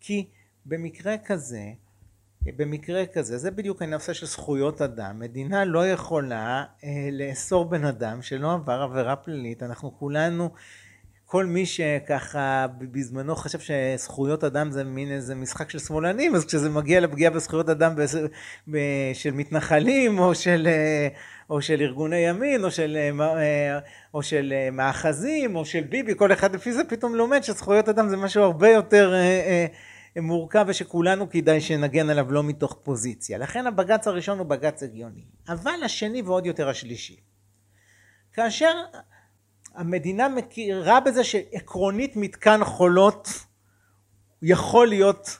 כי 0.00 0.30
במקרה 0.66 1.18
כזה, 1.18 1.64
במקרה 2.42 3.06
כזה, 3.06 3.38
זה 3.38 3.50
בדיוק 3.50 3.82
הנושא 3.82 4.12
של 4.12 4.26
זכויות 4.26 4.82
אדם, 4.82 5.18
מדינה 5.18 5.64
לא 5.64 5.86
יכולה 5.86 6.64
אה, 6.84 7.08
לאסור 7.12 7.64
בן 7.64 7.84
אדם 7.84 8.22
שלא 8.22 8.54
עבר 8.54 8.82
עבירה 8.82 9.16
פלילית, 9.16 9.62
אנחנו 9.62 9.98
כולנו 9.98 10.50
כל 11.30 11.46
מי 11.46 11.66
שככה 11.66 12.66
בזמנו 12.78 13.36
חשב 13.36 13.58
שזכויות 13.58 14.44
אדם 14.44 14.70
זה 14.70 14.84
מין 14.84 15.12
איזה 15.12 15.34
משחק 15.34 15.70
של 15.70 15.78
שמאלנים, 15.78 16.34
אז 16.34 16.44
כשזה 16.44 16.70
מגיע 16.70 17.00
לפגיעה 17.00 17.30
בזכויות 17.30 17.68
אדם 17.68 17.94
של 19.12 19.30
מתנחלים 19.32 20.18
או 20.18 20.34
של, 20.34 20.68
או 21.50 21.62
של 21.62 21.80
ארגוני 21.80 22.16
ימין 22.16 22.64
או 22.64 22.70
של, 22.70 22.98
או 24.14 24.22
של 24.22 24.54
מאחזים 24.72 25.56
או 25.56 25.64
של 25.64 25.80
ביבי, 25.80 26.14
כל 26.16 26.32
אחד 26.32 26.54
לפי 26.54 26.72
זה 26.72 26.84
פתאום 26.84 27.14
לומד 27.14 27.42
שזכויות 27.42 27.88
אדם 27.88 28.08
זה 28.08 28.16
משהו 28.16 28.42
הרבה 28.42 28.68
יותר 28.68 29.14
מורכב 30.16 30.64
ושכולנו 30.68 31.30
כדאי 31.30 31.60
שנגן 31.60 32.10
עליו 32.10 32.32
לא 32.32 32.44
מתוך 32.44 32.78
פוזיציה. 32.84 33.38
לכן 33.38 33.66
הבג"ץ 33.66 34.06
הראשון 34.06 34.38
הוא 34.38 34.46
בג"ץ 34.46 34.82
הגיוני. 34.82 35.24
אבל 35.48 35.82
השני 35.84 36.22
ועוד 36.22 36.46
יותר 36.46 36.68
השלישי. 36.68 37.16
כאשר 38.32 38.72
המדינה 39.74 40.28
מכירה 40.28 41.00
בזה 41.00 41.24
שעקרונית 41.24 42.16
מתקן 42.16 42.64
חולות 42.64 43.28
יכול 44.42 44.88
להיות 44.88 45.38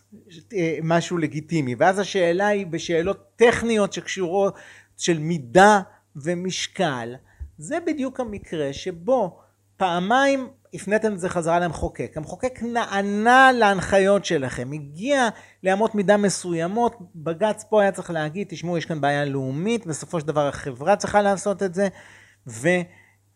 אה, 0.53 0.79
משהו 0.83 1.19
לגיטימי. 1.19 1.75
ואז 1.79 1.99
השאלה 1.99 2.47
היא 2.47 2.67
בשאלות 2.67 3.37
טכניות 3.37 3.93
שקשורות 3.93 4.55
של 4.97 5.19
מידה 5.19 5.81
ומשקל. 6.17 7.14
זה 7.59 7.79
בדיוק 7.87 8.21
המקרה 8.21 8.73
שבו 8.73 9.38
פעמיים 9.77 10.49
הפניתם 10.75 11.12
את 11.12 11.21
זה 11.21 11.29
חזרה 11.29 11.61
למחוקק. 11.61 12.12
המחוקק 12.17 12.62
נענה 12.62 13.53
להנחיות 13.53 14.25
שלכם, 14.25 14.73
הגיע 14.73 15.29
לאמות 15.62 15.95
מידה 15.95 16.17
מסוימות, 16.17 16.97
בג"ץ 17.14 17.64
פה 17.71 17.83
היה 17.83 17.93
צריך 17.93 18.11
להגיד, 18.11 18.47
תשמעו, 18.51 18.79
יש 18.79 18.87
כאן 18.87 19.01
בעיה 19.01 19.25
לאומית, 19.25 19.87
בסופו 19.87 20.21
של 20.21 20.27
דבר 20.27 20.49
החברה 20.49 20.97
צריכה 20.97 21.23
לעשות 21.23 21.62
את 21.62 21.75
זה, 21.75 21.88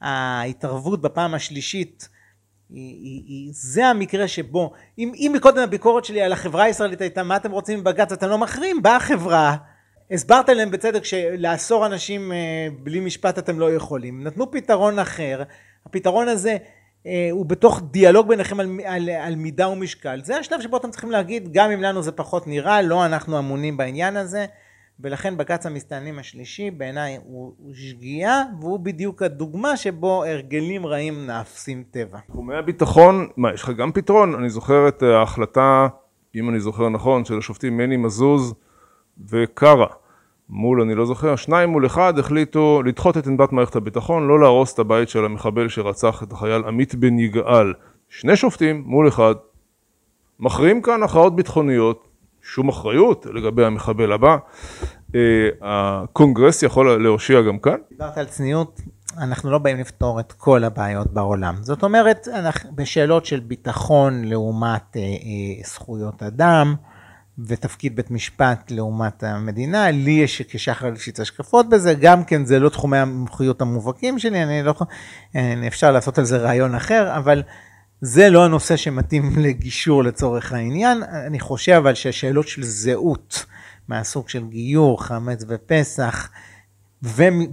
וההתערבות 0.03 1.03
בפעם 1.03 1.35
השלישית 1.35 2.09
היא, 2.71 2.95
היא, 3.03 3.23
היא, 3.27 3.51
זה 3.55 3.87
המקרה 3.87 4.29
שבו, 4.29 4.73
אם, 4.99 5.13
אם 5.15 5.33
מקודם 5.37 5.63
הביקורת 5.63 6.05
שלי 6.05 6.23
על 6.23 6.33
החברה 6.33 6.65
הישראלית 6.65 7.01
הייתה 7.01 7.23
מה 7.23 7.37
אתם 7.37 7.51
רוצים 7.51 7.79
מבג"ץ, 7.79 8.13
אתם 8.13 8.29
לא 8.29 8.39
מכריעים, 8.39 8.83
באה 8.83 8.97
החברה, 8.97 9.57
הסברת 10.11 10.49
להם 10.49 10.71
בצדק 10.71 11.05
שלאסור 11.05 11.87
אנשים 11.87 12.33
אה, 12.33 12.69
בלי 12.83 13.01
משפט 13.01 13.39
אתם 13.39 13.61
לא 13.61 13.75
יכולים, 13.75 14.25
נתנו 14.25 14.51
פתרון 14.51 14.99
אחר, 14.99 15.43
הפתרון 15.87 16.29
הזה 16.29 16.57
אה, 17.07 17.29
הוא 17.31 17.47
בתוך 17.47 17.83
דיאלוג 17.91 18.29
ביניכם 18.29 18.61
על, 18.61 18.81
על, 18.85 19.11
על 19.11 19.35
מידה 19.35 19.69
ומשקל, 19.69 20.21
זה 20.25 20.37
השלב 20.37 20.61
שבו 20.61 20.77
אתם 20.77 20.91
צריכים 20.91 21.11
להגיד 21.11 21.53
גם 21.53 21.71
אם 21.71 21.83
לנו 21.83 22.03
זה 22.03 22.13
פחות 22.13 22.47
נראה, 22.47 22.83
לא 22.83 23.07
אנחנו 23.07 23.39
אמונים 23.39 23.77
בעניין 23.77 24.17
הזה 24.17 24.47
ולכן 25.03 25.37
בג"ץ 25.37 25.67
המסתננים 25.67 26.19
השלישי 26.19 26.71
בעיניי 26.71 27.19
הוא, 27.25 27.53
הוא 27.59 27.75
שגיאה 27.75 28.43
והוא 28.61 28.79
בדיוק 28.81 29.23
הדוגמה 29.23 29.77
שבו 29.77 30.25
הרגלים 30.25 30.87
רעים 30.87 31.27
נאפסים 31.27 31.85
טבע. 31.91 32.19
תחומי 32.27 32.57
הביטחון, 32.57 33.29
מה 33.37 33.55
יש 33.55 33.63
לך 33.63 33.71
גם 33.71 33.93
פתרון? 33.93 34.35
אני 34.35 34.51
זוכר 34.51 34.89
את 34.89 35.03
ההחלטה, 35.03 35.89
אם 36.35 36.49
אני 36.49 36.61
זוכר 36.61 36.89
נכון, 36.89 37.25
של 37.25 37.39
השופטים 37.39 37.77
מני 37.77 37.97
מזוז 37.97 38.55
וקארה 39.29 39.87
מול, 40.49 40.81
אני 40.81 40.95
לא 40.95 41.07
זוכר, 41.07 41.37
שניים 41.37 41.69
מול 41.69 41.87
אחד 41.87 42.19
החליטו 42.19 42.83
לדחות 42.83 43.17
את 43.17 43.27
עמדת 43.27 43.53
מערכת 43.53 43.77
הביטחון, 43.77 44.29
לא 44.29 44.41
להרוס 44.41 44.75
את 44.75 44.79
הבית 44.79 45.09
של 45.09 45.25
המחבל 45.25 45.69
שרצח 45.69 46.23
את 46.23 46.33
החייל 46.33 46.65
עמית 46.67 46.95
בן 46.95 47.19
יגאל. 47.19 47.73
שני 48.09 48.37
שופטים 48.37 48.83
מול 48.87 49.09
אחד, 49.09 49.35
מכריעים 50.41 50.83
כאן 50.83 51.03
הכרעות 51.03 51.37
ביטחוניות, 51.37 52.09
שום 52.43 52.69
אחריות 52.69 53.27
לגבי 53.35 53.65
המחבל 53.65 54.13
הבא. 54.13 54.37
אה, 55.15 55.21
הקונגרס 55.63 56.63
יכול 56.63 57.03
להושיע 57.03 57.41
גם 57.43 57.59
כאן. 57.59 57.77
דיברת 57.91 58.19
על 58.19 58.27
צניעות, 58.27 58.81
אנחנו 59.19 59.51
לא 59.51 59.59
באים 59.59 59.79
לפתור 59.79 60.21
את 60.21 60.33
כל 60.33 60.65
הבעיות 60.65 61.13
בעולם. 61.13 61.55
זאת 61.61 61.83
אומרת, 61.83 62.29
אנחנו, 62.35 62.71
בשאלות 62.75 63.27
של 63.27 63.41
ביטחון 63.41 64.25
לעומת 64.25 64.97
אה, 64.97 65.01
אה, 65.01 65.65
זכויות 65.65 66.23
אדם, 66.23 66.75
ותפקיד 67.47 67.97
בית 67.97 68.11
משפט 68.11 68.71
לעומת 68.71 69.23
המדינה, 69.23 69.91
לי 69.91 70.11
יש 70.11 70.43
כשחר 70.43 70.91
ליפשיץ 70.91 71.21
השקפות 71.21 71.69
בזה, 71.69 71.95
גם 71.95 72.25
כן 72.25 72.45
זה 72.45 72.59
לא 72.59 72.69
תחומי 72.69 72.99
המומחיות 72.99 73.61
המובהקים 73.63 74.19
שלי, 74.19 74.43
אני 74.43 74.63
לא, 74.63 74.75
אפשר 75.67 75.93
לעשות 75.93 76.19
על 76.19 76.25
זה 76.25 76.37
רעיון 76.37 76.75
אחר, 76.75 77.17
אבל 77.17 77.43
זה 78.05 78.31
לא 78.31 78.45
הנושא 78.45 78.77
שמתאים 78.77 79.33
לגישור 79.47 80.05
לצורך 80.05 80.53
העניין, 80.53 81.03
אני 81.03 81.41
חושב 81.41 81.73
אבל 81.73 81.95
שהשאלות 81.95 82.49
של 82.49 82.63
זהות 82.63 83.47
מהסוג 83.89 84.29
של 84.29 84.49
גיור, 84.49 85.05
חמץ 85.05 85.45
ופסח, 85.49 86.31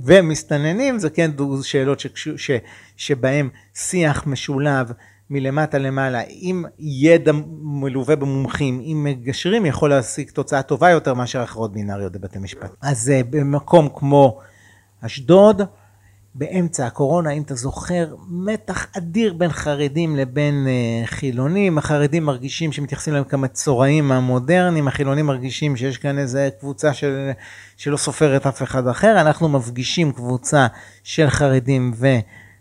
ומסתננים 0.04 1.00
זה 1.00 1.10
כן 1.10 1.32
שאלות 1.64 2.00
ש, 2.00 2.52
שבהם 2.98 3.50
שיח 3.74 4.28
משולב 4.28 4.92
מלמטה 5.30 5.78
למעלה, 5.78 6.22
עם 6.28 6.66
ידע 6.80 7.32
מלווה 7.62 8.16
במומחים, 8.16 8.82
עם 8.84 9.04
מגשרים, 9.04 9.66
יכול 9.66 9.90
להשיג 9.90 10.30
תוצאה 10.30 10.62
טובה 10.62 10.90
יותר 10.90 11.14
מאשר 11.14 11.42
הכרעות 11.42 11.74
בינאריות 11.74 12.12
בבתי 12.12 12.40
משפט. 12.40 12.76
אז 12.82 13.10
אה, 13.10 13.22
במקום 13.30 13.90
כמו 13.96 14.40
אשדוד, 15.02 15.62
באמצע 16.36 16.88
הקורונה, 16.88 17.32
אם 17.32 17.42
אתה 17.42 17.56
זוכר, 17.56 18.16
מתח 18.30 18.88
אדיר 18.98 19.34
בין 19.34 19.50
חרדים 19.50 20.16
לבין 20.16 20.68
uh, 20.68 21.08
חילונים. 21.08 21.78
החרדים 21.78 22.26
מרגישים 22.26 22.72
שמתייחסים 22.72 23.14
להם 23.14 23.24
כמצורעים 23.24 24.12
המודרניים, 24.12 24.88
החילונים 24.88 25.26
מרגישים 25.26 25.76
שיש 25.76 25.98
כאן 25.98 26.18
איזה 26.18 26.50
קבוצה 26.60 26.94
של, 26.94 27.32
שלא 27.78 27.98
סופרת 27.98 28.48
אף 28.48 28.64
אחד 28.64 28.88
אחר. 28.88 29.22
אנחנו 29.22 29.50
מפגישים 29.50 30.12
קבוצה 30.12 30.68
של 31.04 31.30
חרדים 31.30 31.92
ו... 31.96 32.08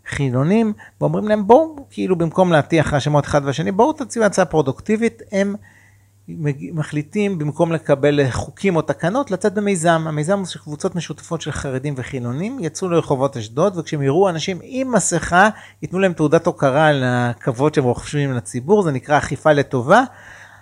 חילונים, 0.09 0.73
ואומרים 1.01 1.29
להם 1.29 1.47
בואו, 1.47 1.87
כאילו 1.91 2.17
במקום 2.17 2.53
להטיח 2.53 2.93
האשמות 2.93 3.25
אחד 3.25 3.41
והשני, 3.45 3.73
בואו 3.73 3.93
תציעו 3.93 4.25
הצעה 4.25 4.45
פרודוקטיבית, 4.45 5.23
הם 5.33 5.55
מחליטים 6.73 7.39
במקום 7.39 7.73
לקבל 7.73 8.31
חוקים 8.31 8.77
או 8.77 8.83
תקנות 8.83 9.31
לצאת 9.31 9.55
במיזם. 9.55 10.05
המיזם 10.07 10.39
הוא 10.39 10.47
שקבוצות 10.47 10.95
משותפות 10.95 11.41
של 11.41 11.53
חרדים 11.53 11.95
וחילונים 11.97 12.59
יצאו 12.61 12.89
לרחובות 12.89 13.37
אשדוד 13.37 13.77
וכשהם 13.77 14.03
יראו 14.03 14.29
אנשים 14.29 14.59
עם 14.63 14.93
מסכה 14.93 15.49
ייתנו 15.83 15.99
להם 15.99 16.13
תעודת 16.13 16.47
הוקרה 16.47 16.87
על 16.87 17.05
הכבוד 17.07 17.75
שהם 17.75 17.85
רוכשים 17.85 18.33
לציבור, 18.33 18.83
זה 18.83 18.93
נקרא 18.93 19.19
אכיפה 19.19 19.53
לטובה. 19.53 20.05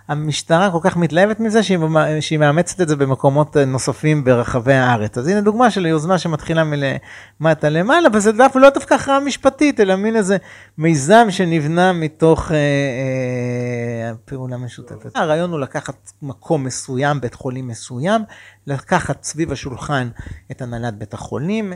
המשטרה 0.09 0.71
כל 0.71 0.79
כך 0.83 0.97
מתלהבת 0.97 1.41
מזה 1.41 1.63
שהיא, 1.63 1.79
שהיא 2.21 2.39
מאמצת 2.39 2.81
את 2.81 2.89
זה 2.89 2.97
במקומות 2.97 3.57
נוספים 3.57 4.25
ברחבי 4.25 4.75
הארץ. 4.75 5.19
אז 5.19 5.29
הנה 5.29 5.41
דוגמה 5.41 5.71
של 5.71 5.87
יוזמה 5.87 6.19
שמתחילה 6.19 6.65
מלמטה 6.65 7.69
למעלה, 7.69 8.09
וזה 8.13 8.33
דווקא 8.33 8.59
לא 8.59 8.71
דווקא 8.71 8.95
הכרעה 8.95 9.21
משפטית, 9.21 9.81
אלא 9.81 9.97
מין 9.97 10.17
איזה 10.17 10.37
מיזם 10.79 11.27
שנבנה 11.31 11.93
מתוך 11.93 12.53
אה, 12.53 12.57
אה, 12.57 14.15
פעולה 14.25 14.57
משותפת. 14.57 15.11
הרעיון 15.15 15.51
הוא 15.51 15.61
לקחת 15.61 16.13
מקום 16.23 16.65
מסוים, 16.65 17.21
בית 17.21 17.35
חולים 17.35 17.69
מסוים, 17.69 18.23
לקחת 18.67 19.25
סביב 19.25 19.53
השולחן 19.53 20.09
את 20.51 20.63
הנהלת 20.63 20.99
בית 20.99 21.15
החולים, 21.15 21.73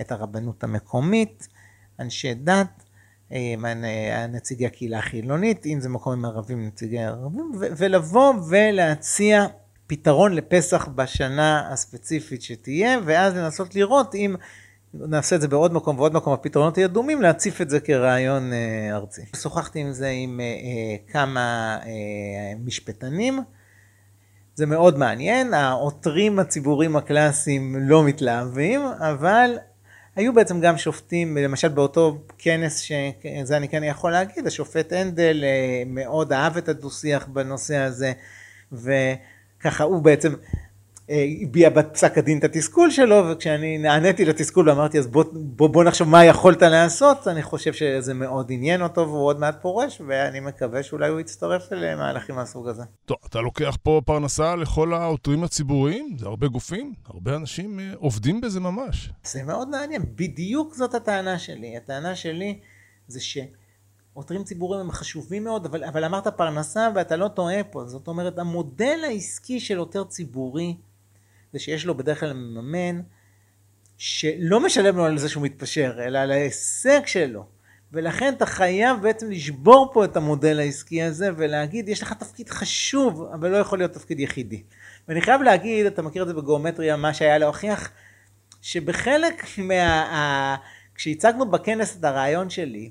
את 0.00 0.12
הרבנות 0.12 0.64
המקומית, 0.64 1.48
אנשי 2.00 2.34
דת, 2.34 2.50
אה, 2.50 2.91
נציגי 4.28 4.66
הקהילה 4.66 4.98
החילונית, 4.98 5.66
אם 5.66 5.80
זה 5.80 5.88
מקום 5.88 6.12
עם 6.12 6.24
ערבים, 6.24 6.66
נציגי 6.66 6.98
ערבים, 6.98 7.52
ולבוא 7.58 8.34
ולהציע 8.48 9.46
פתרון 9.86 10.34
לפסח 10.34 10.88
בשנה 10.94 11.72
הספציפית 11.72 12.42
שתהיה, 12.42 12.98
ואז 13.04 13.36
לנסות 13.36 13.74
לראות 13.74 14.14
אם 14.14 14.36
נעשה 14.94 15.36
את 15.36 15.40
זה 15.40 15.48
בעוד 15.48 15.72
מקום 15.72 15.98
ועוד 15.98 16.14
מקום, 16.14 16.32
הפתרונות 16.32 16.78
יהיו 16.78 16.90
דומים, 16.90 17.22
להציף 17.22 17.60
את 17.60 17.70
זה 17.70 17.80
כרעיון 17.80 18.52
אה, 18.52 18.96
ארצי. 18.96 19.22
שוחחתי 19.36 19.80
עם 19.80 19.92
זה 19.92 20.08
עם 20.08 20.40
אה, 20.40 20.96
כמה 21.12 21.78
משפטנים. 22.64 23.40
זה 24.54 24.66
מאוד 24.66 24.98
מעניין, 24.98 25.54
העותרים 25.54 26.38
הציבוריים 26.38 26.96
הקלאסיים 26.96 27.76
לא 27.88 28.04
מתלהבים, 28.04 28.80
אבל 28.80 29.58
היו 30.16 30.32
בעצם 30.32 30.60
גם 30.60 30.78
שופטים, 30.78 31.36
למשל 31.36 31.68
באותו 31.68 32.18
כנס, 32.38 32.78
שזה 32.78 33.56
אני 33.56 33.68
כן 33.68 33.84
יכול 33.84 34.12
להגיד, 34.12 34.46
השופט 34.46 34.92
הנדל 34.92 35.44
אה, 35.44 35.82
מאוד 35.86 36.32
אהב 36.32 36.56
את 36.56 36.68
הדו-שיח 36.68 37.26
בנושא 37.26 37.76
הזה, 37.76 38.12
וככה 38.72 39.84
הוא 39.84 40.02
בעצם 40.02 40.34
הביע 41.08 41.70
בפסק 41.70 42.18
הדין 42.18 42.38
את 42.38 42.44
התסכול 42.44 42.90
שלו, 42.90 43.24
וכשאני 43.30 43.78
נעניתי 43.78 44.24
לתסכול 44.24 44.68
ואמרתי, 44.68 44.98
אז 44.98 45.06
בוא, 45.06 45.24
בוא, 45.32 45.68
בוא 45.68 45.84
נחשוב 45.84 46.08
מה 46.08 46.24
יכולת 46.24 46.62
לעשות, 46.62 47.28
אני 47.28 47.42
חושב 47.42 47.72
שזה 47.72 48.14
מאוד 48.14 48.46
עניין 48.52 48.82
אותו 48.82 49.00
והוא 49.00 49.26
עוד 49.26 49.40
מעט 49.40 49.62
פורש, 49.62 50.02
ואני 50.06 50.40
מקווה 50.40 50.82
שאולי 50.82 51.08
הוא 51.08 51.20
יצטרף 51.20 51.72
למהלכים 51.72 52.34
מהסוג 52.34 52.68
הזה. 52.68 52.82
טוב, 53.04 53.16
אתה 53.28 53.40
לוקח 53.40 53.76
פה 53.82 54.00
פרנסה 54.04 54.56
לכל 54.56 54.94
העותרים 54.94 55.44
הציבוריים, 55.44 56.16
זה 56.18 56.26
הרבה 56.26 56.46
גופים, 56.46 56.94
הרבה 57.06 57.36
אנשים 57.36 57.80
אה, 57.80 57.92
עובדים 57.96 58.40
בזה 58.40 58.60
ממש. 58.60 59.10
זה 59.24 59.42
מאוד 59.42 59.68
מעניין, 59.68 60.02
בדיוק 60.14 60.74
זאת 60.74 60.94
הטענה 60.94 61.38
שלי. 61.38 61.76
הטענה 61.76 62.14
שלי 62.14 62.58
זה 63.08 63.20
ש... 63.20 63.38
עותרים 64.14 64.44
ציבוריים 64.44 64.80
הם 64.80 64.90
חשובים 64.90 65.44
מאוד, 65.44 65.66
אבל, 65.66 65.84
אבל 65.84 66.04
אמרת 66.04 66.28
פרנסה 66.28 66.88
ואתה 66.94 67.16
לא 67.16 67.28
טועה 67.28 67.64
פה. 67.64 67.84
זאת 67.86 68.08
אומרת, 68.08 68.38
המודל 68.38 69.00
העסקי 69.04 69.60
של 69.60 69.78
עותר 69.78 70.04
ציבורי 70.04 70.76
זה 71.52 71.58
שיש 71.58 71.86
לו 71.86 71.94
בדרך 71.96 72.20
כלל 72.20 72.32
מממן 72.32 73.00
שלא 73.98 74.60
משלם 74.60 74.96
לו 74.96 75.04
על 75.04 75.18
זה 75.18 75.28
שהוא 75.28 75.42
מתפשר, 75.42 75.98
אלא 76.04 76.18
על 76.18 76.30
ההישג 76.30 77.00
שלו. 77.06 77.46
ולכן 77.92 78.34
אתה 78.36 78.46
חייב 78.46 79.02
בעצם 79.02 79.30
לשבור 79.30 79.90
פה 79.92 80.04
את 80.04 80.16
המודל 80.16 80.58
העסקי 80.58 81.02
הזה 81.02 81.30
ולהגיד, 81.36 81.88
יש 81.88 82.02
לך 82.02 82.12
תפקיד 82.12 82.50
חשוב, 82.50 83.22
אבל 83.34 83.50
לא 83.50 83.56
יכול 83.56 83.78
להיות 83.78 83.92
תפקיד 83.92 84.20
יחידי. 84.20 84.62
ואני 85.08 85.20
חייב 85.20 85.42
להגיד, 85.42 85.86
אתה 85.86 86.02
מכיר 86.02 86.22
את 86.22 86.28
זה 86.28 86.34
בגיאומטריה, 86.34 86.96
מה 86.96 87.14
שהיה 87.14 87.38
להוכיח, 87.38 87.90
שבחלק 88.62 89.44
מה... 89.58 90.56
כשהצגנו 90.94 91.50
בכנס 91.50 91.96
את 91.96 92.04
הרעיון 92.04 92.50
שלי, 92.50 92.90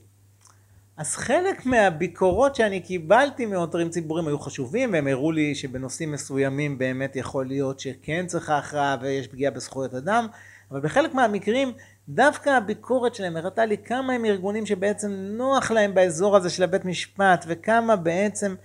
אז 1.02 1.16
חלק 1.16 1.66
מהביקורות 1.66 2.56
שאני 2.56 2.80
קיבלתי 2.80 3.46
מעותרים 3.46 3.90
ציבוריים 3.90 4.28
היו 4.28 4.40
חשובים, 4.40 4.94
והם 4.94 5.08
הראו 5.08 5.32
לי 5.32 5.56
שבנושאים 5.56 6.12
מסוימים 6.12 6.78
באמת 6.78 7.16
יכול 7.16 7.48
להיות 7.48 7.80
שכן 7.80 8.28
צריכה 8.28 8.58
הכרעה 8.58 8.98
ויש 9.02 9.28
פגיעה 9.28 9.52
בזכויות 9.52 9.94
אדם, 9.94 10.28
אבל 10.72 10.80
בחלק 10.80 11.14
מהמקרים 11.14 11.72
דווקא 12.10 12.50
הביקורת 12.50 13.16
שלהם 13.16 13.38
הראתה 13.38 13.66
לי 13.66 13.78
כמה 13.78 14.14
הם 14.14 14.26
ארגונים 14.26 14.66
שבעצם 14.66 15.12
נוח 15.12 15.72
להם 15.72 15.94
באזור 15.94 16.38
הזה 16.38 16.50
של 16.50 16.64
הבית 16.64 16.86
משפט 16.86 17.46
וכמה 17.48 17.96
בעצם 17.96 18.56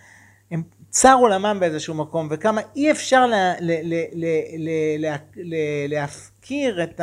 הם 0.50 0.62
צר 0.90 1.16
עולמם 1.20 1.56
באיזשהו 1.60 1.94
מקום, 1.94 2.28
וכמה 2.30 2.60
אי 2.76 2.90
אפשר 2.90 3.26
לה, 3.26 3.54
לה, 3.60 3.80
לה, 3.82 4.02
לה, 4.12 5.16
לה, 5.36 5.56
להפקיר 5.88 6.82
את 6.82 7.00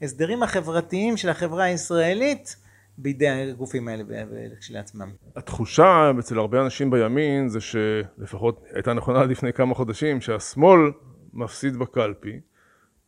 ההסדרים 0.00 0.42
החברתיים 0.42 1.16
של 1.16 1.28
החברה 1.28 1.64
הישראלית 1.64 2.61
בידי 2.98 3.28
הגופים 3.28 3.88
האלה 3.88 4.04
כשלעצמם. 4.60 5.10
התחושה 5.36 6.10
אצל 6.18 6.38
הרבה 6.38 6.62
אנשים 6.64 6.90
בימין 6.90 7.48
זה 7.48 7.60
שלפחות 7.60 8.64
הייתה 8.72 8.92
נכונה 8.92 9.24
לפני 9.24 9.52
כמה 9.52 9.74
חודשים, 9.74 10.20
שהשמאל 10.20 10.80
מפסיד 11.32 11.76
בקלפי, 11.76 12.40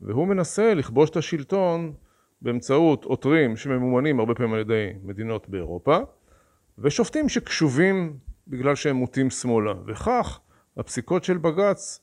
והוא 0.00 0.26
מנסה 0.26 0.74
לכבוש 0.74 1.10
את 1.10 1.16
השלטון 1.16 1.92
באמצעות 2.42 3.04
עותרים 3.04 3.56
שממומנים 3.56 4.20
הרבה 4.20 4.34
פעמים 4.34 4.54
על 4.54 4.60
ידי 4.60 4.92
מדינות 5.02 5.48
באירופה, 5.48 5.98
ושופטים 6.78 7.28
שקשובים 7.28 8.16
בגלל 8.48 8.74
שהם 8.74 8.96
מוטים 8.96 9.30
שמאלה, 9.30 9.72
וכך 9.86 10.40
הפסיקות 10.76 11.24
של 11.24 11.38
בג"ץ 11.38 12.00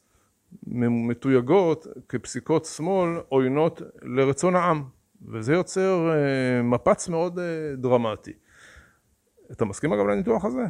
מתויגות 0.64 1.88
כפסיקות 2.10 2.66
שמאל 2.66 3.10
עוינות 3.30 3.82
לרצון 4.02 4.56
העם, 4.56 4.84
וזה 5.28 5.54
יוצר 5.54 6.10
אה, 6.12 6.62
מפץ 6.64 7.08
מאוד 7.08 7.40
אה, 7.40 7.76
דרמטי. 7.78 8.34
אתה 9.52 9.66
מסכים 9.66 9.94
אגב 9.94 10.08
לניתוח 10.08 10.46
הזה? 10.46 10.64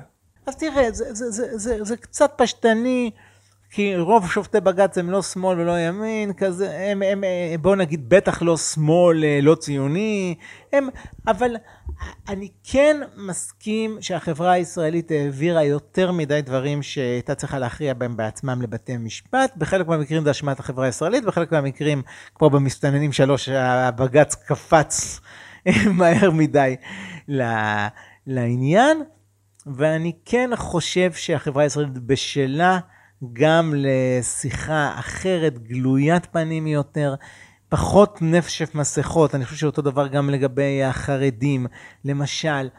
אז 0.46 0.56
תראה, 0.56 0.92
זה, 0.92 1.14
זה, 1.14 1.30
זה, 1.32 1.58
זה, 1.58 1.84
זה 1.84 1.98
קצת 1.98 2.32
פשטני. 2.38 3.12
כי 3.74 3.98
רוב 3.98 4.30
שופטי 4.30 4.60
בג"ץ 4.60 4.98
הם 4.98 5.10
לא 5.10 5.22
שמאל 5.22 5.60
ולא 5.60 5.80
ימין, 5.80 6.34
כזה, 6.34 6.80
הם, 6.80 7.02
הם, 7.02 7.24
בוא 7.62 7.76
נגיד, 7.76 8.10
בטח 8.10 8.42
לא 8.42 8.58
שמאל, 8.58 9.24
אה, 9.24 9.40
לא 9.42 9.56
ציוני, 9.56 10.36
הם, 10.74 10.90
אבל 11.28 11.56
אני 12.30 12.50
כן 12.64 12.98
מסכים 13.18 13.98
שהחברה 14.02 14.52
הישראלית 14.52 15.12
העבירה 15.12 15.64
יותר 15.64 16.12
מדי 16.12 16.42
דברים 16.42 16.84
שהייתה 16.84 17.36
צריכה 17.36 17.60
להכריע 17.60 17.94
בהם 17.94 18.18
בעצמם 18.18 18.62
לבתי 18.62 18.98
משפט, 18.98 19.54
בחלק 19.58 19.88
מהמקרים 19.88 20.24
זה 20.24 20.32
אשמת 20.32 20.60
החברה 20.60 20.86
הישראלית, 20.86 21.26
בחלק 21.26 21.52
מהמקרים, 21.52 22.02
כמו 22.36 22.50
במסתננים 22.50 23.12
שלוש, 23.12 23.50
הבג"ץ 23.50 24.36
קפץ 24.36 25.20
מהר 25.98 26.32
מדי 26.32 26.76
לעניין, 28.28 29.04
ואני 29.66 30.12
כן 30.26 30.50
חושב 30.56 31.14
שהחברה 31.14 31.64
הישראלית 31.64 31.98
בשלה 31.98 32.80
גם 33.34 33.74
לשיחה 33.78 34.94
אחרת, 35.00 35.60
גלוית 35.60 36.26
פנים 36.26 36.68
יותר, 36.68 37.16
פחות 37.70 38.18
נפשף 38.22 38.76
מסכות. 38.76 39.36
אני 39.36 39.46
חושב 39.46 39.58
שאותו 39.58 39.82
דבר 39.82 40.08
גם 40.08 40.30
לגבי 40.30 40.84
החרדים. 40.84 41.68
למשל, 42.06 42.70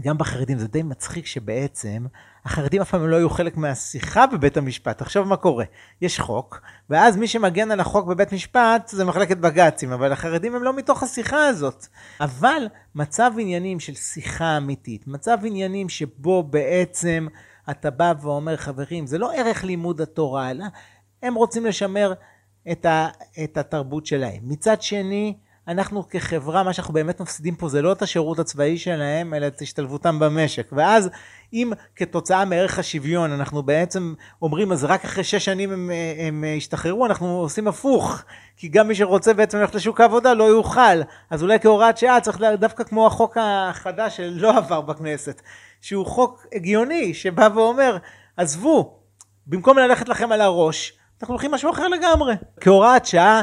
גם 0.00 0.18
בחרדים 0.18 0.58
זה 0.58 0.68
די 0.68 0.82
מצחיק 0.82 1.26
שבעצם 1.26 2.06
החרדים 2.44 2.80
אף 2.80 2.90
פעם 2.90 3.08
לא 3.08 3.16
היו 3.16 3.30
חלק 3.30 3.56
מהשיחה 3.56 4.26
בבית 4.26 4.56
המשפט. 4.56 5.02
עכשיו 5.02 5.24
מה 5.24 5.36
קורה? 5.36 5.64
יש 6.00 6.20
חוק, 6.20 6.60
ואז 6.90 7.16
מי 7.16 7.28
שמגן 7.28 7.70
על 7.70 7.80
החוק 7.80 8.06
בבית 8.06 8.32
משפט 8.32 8.88
זה 8.88 9.04
מחלקת 9.04 9.36
בג"צים, 9.36 9.92
אבל 9.92 10.12
החרדים 10.12 10.54
הם 10.54 10.62
לא 10.62 10.76
מתוך 10.76 11.02
השיחה 11.02 11.46
הזאת. 11.46 11.86
אבל 12.20 12.68
מצב 12.94 13.30
עניינים 13.38 13.80
של 13.80 13.94
שיחה 13.94 14.56
אמיתית, 14.56 15.06
מצב 15.06 15.38
עניינים 15.44 15.88
שבו 15.88 16.42
בעצם 16.42 17.26
אתה 17.70 17.90
בא 17.90 18.12
ואומר, 18.20 18.56
חברים, 18.56 19.06
זה 19.06 19.18
לא 19.18 19.32
ערך 19.34 19.64
לימוד 19.64 20.00
התורה, 20.00 20.50
אלא 20.50 20.64
הם 21.22 21.34
רוצים 21.34 21.66
לשמר 21.66 22.12
את, 22.72 22.86
ה, 22.86 23.08
את 23.44 23.56
התרבות 23.56 24.06
שלהם. 24.06 24.40
מצד 24.42 24.82
שני, 24.82 25.34
אנחנו 25.68 26.08
כחברה, 26.08 26.62
מה 26.62 26.72
שאנחנו 26.72 26.94
באמת 26.94 27.20
מפסידים 27.20 27.54
פה 27.54 27.68
זה 27.68 27.82
לא 27.82 27.92
את 27.92 28.02
השירות 28.02 28.38
הצבאי 28.38 28.78
שלהם, 28.78 29.34
אלא 29.34 29.46
את 29.46 29.60
השתלבותם 29.60 30.18
במשק. 30.18 30.68
ואז 30.72 31.10
אם 31.52 31.72
כתוצאה 31.96 32.44
מערך 32.44 32.78
השוויון 32.78 33.32
אנחנו 33.32 33.62
בעצם 33.62 34.14
אומרים, 34.42 34.72
אז 34.72 34.84
רק 34.84 35.04
אחרי 35.04 35.24
שש 35.24 35.44
שנים 35.44 35.72
הם, 35.72 35.90
הם 36.18 36.44
ישתחררו, 36.44 37.06
אנחנו 37.06 37.38
עושים 37.38 37.68
הפוך. 37.68 38.22
כי 38.56 38.68
גם 38.68 38.88
מי 38.88 38.94
שרוצה 38.94 39.34
בעצם 39.34 39.58
ללכת 39.58 39.74
לשוק 39.74 40.00
העבודה 40.00 40.34
לא 40.34 40.44
יוכל. 40.44 41.02
אז 41.30 41.42
אולי 41.42 41.60
כהוראת 41.60 41.98
שעה 41.98 42.20
צריך 42.20 42.40
דווקא 42.58 42.84
כמו 42.84 43.06
החוק 43.06 43.36
החדש 43.40 44.16
שלא 44.16 44.56
עבר 44.56 44.80
בכנסת, 44.80 45.42
שהוא 45.80 46.06
חוק 46.06 46.46
הגיוני, 46.54 47.14
שבא 47.14 47.48
ואומר, 47.54 47.96
עזבו, 48.36 48.98
במקום 49.46 49.78
ללכת 49.78 50.08
לכם 50.08 50.32
על 50.32 50.40
הראש, 50.40 50.92
אנחנו 51.20 51.32
הולכים 51.32 51.50
משהו 51.50 51.70
אחר 51.70 51.88
לגמרי. 51.88 52.34
כהוראת 52.60 53.06
שעה, 53.06 53.42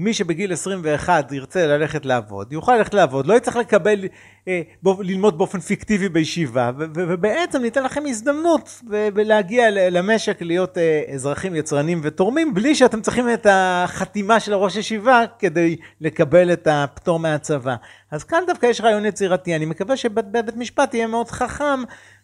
מי 0.00 0.14
שבגיל 0.14 0.52
21 0.52 1.32
ירצה 1.32 1.66
ללכת 1.66 2.06
לעבוד, 2.06 2.52
יוכל 2.52 2.76
ללכת 2.76 2.94
לעבוד, 2.94 3.26
לא 3.26 3.34
יצטרך 3.34 3.56
לקבל, 3.56 4.04
אה, 4.48 4.62
ללמוד 5.00 5.38
באופן 5.38 5.60
פיקטיבי 5.60 6.08
בישיבה, 6.08 6.70
ובעצם 6.94 7.62
ניתן 7.62 7.82
לכם 7.82 8.02
הזדמנות 8.06 8.82
ולהגיע 8.88 9.90
למשק, 9.90 10.42
להיות 10.42 10.78
אה, 10.78 11.02
אזרחים 11.14 11.54
יצרנים 11.54 12.00
ותורמים, 12.02 12.54
בלי 12.54 12.74
שאתם 12.74 13.00
צריכים 13.00 13.32
את 13.34 13.46
החתימה 13.50 14.40
של 14.40 14.52
הראש 14.52 14.76
ישיבה 14.76 15.24
כדי 15.38 15.76
לקבל 16.00 16.52
את 16.52 16.68
הפטור 16.70 17.18
מהצבא. 17.18 17.76
אז 18.10 18.24
כאן 18.24 18.42
דווקא 18.46 18.66
יש 18.66 18.80
רעיון 18.80 19.04
יצירתי, 19.04 19.56
אני 19.56 19.64
מקווה 19.64 19.96
שבית 19.96 20.56
משפט 20.56 20.94
יהיה 20.94 21.06
מאוד 21.06 21.28
חכם. 21.28 21.82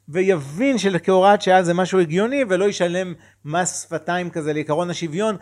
ויבין 0.09 0.79
שכהוראת 0.79 1.43
שעה 1.43 1.63
זה 1.63 1.75
משהו 1.75 2.01
הגיוני 2.01 2.45
ולא 2.49 2.65
ישלם 2.65 3.15
מס 3.45 3.83
שפתיים 3.83 4.31
כזה 4.31 4.53
לעקרון 4.53 4.91
השוויון 4.91 5.37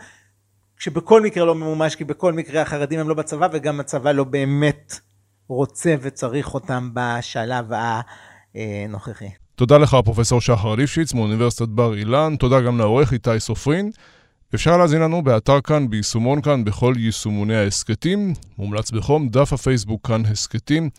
שבכל 0.79 1.21
מקרה 1.21 1.45
לא 1.45 1.55
ממומש, 1.55 1.95
כי 1.95 2.03
בכל 2.03 2.33
מקרה 2.33 2.61
החרדים 2.61 2.99
הם 2.99 3.09
לא 3.09 3.15
בצבא, 3.15 3.47
וגם 3.53 3.79
הצבא 3.79 4.11
לא 4.11 4.23
באמת 4.23 4.99
רוצה 5.47 5.95
וצריך 6.01 6.53
אותם 6.53 6.89
בשלב 6.93 7.65
הנוכחי. 8.55 9.29
תודה 9.55 9.77
לך, 9.77 9.97
פרופסור 10.05 10.41
שחר 10.41 10.75
ליפשיץ 10.75 11.13
מאוניברסיטת 11.13 11.67
בר 11.67 11.93
אילן, 11.93 12.35
תודה 12.35 12.61
גם 12.61 12.77
לעורך 12.77 13.13
איתי 13.13 13.39
סופרין. 13.39 13.91
אפשר 14.55 14.77
להזין 14.77 15.01
לנו 15.01 15.23
באתר 15.23 15.61
כאן, 15.61 15.89
ביישומון 15.89 16.41
כאן, 16.41 16.63
בכל 16.63 16.93
יישומוני 16.97 17.55
ההסכתים. 17.55 18.33
מומלץ 18.57 18.91
בחום, 18.91 19.29
דף 19.29 19.53
הפייסבוק 19.53 20.07
כאן 20.07 20.21
הסכתים. 20.25 20.89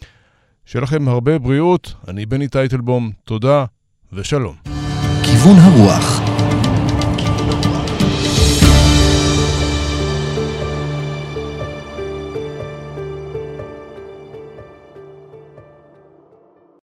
שיהיה 0.65 0.83
לכם 0.83 1.09
הרבה 1.09 1.39
בריאות, 1.39 1.95
אני 2.09 2.27
בני 2.27 2.49
טייטלבום, 2.49 3.11
תודה 3.25 3.65
ושלום. 4.13 4.55
כיוון 5.23 5.57
הרוח 5.57 6.24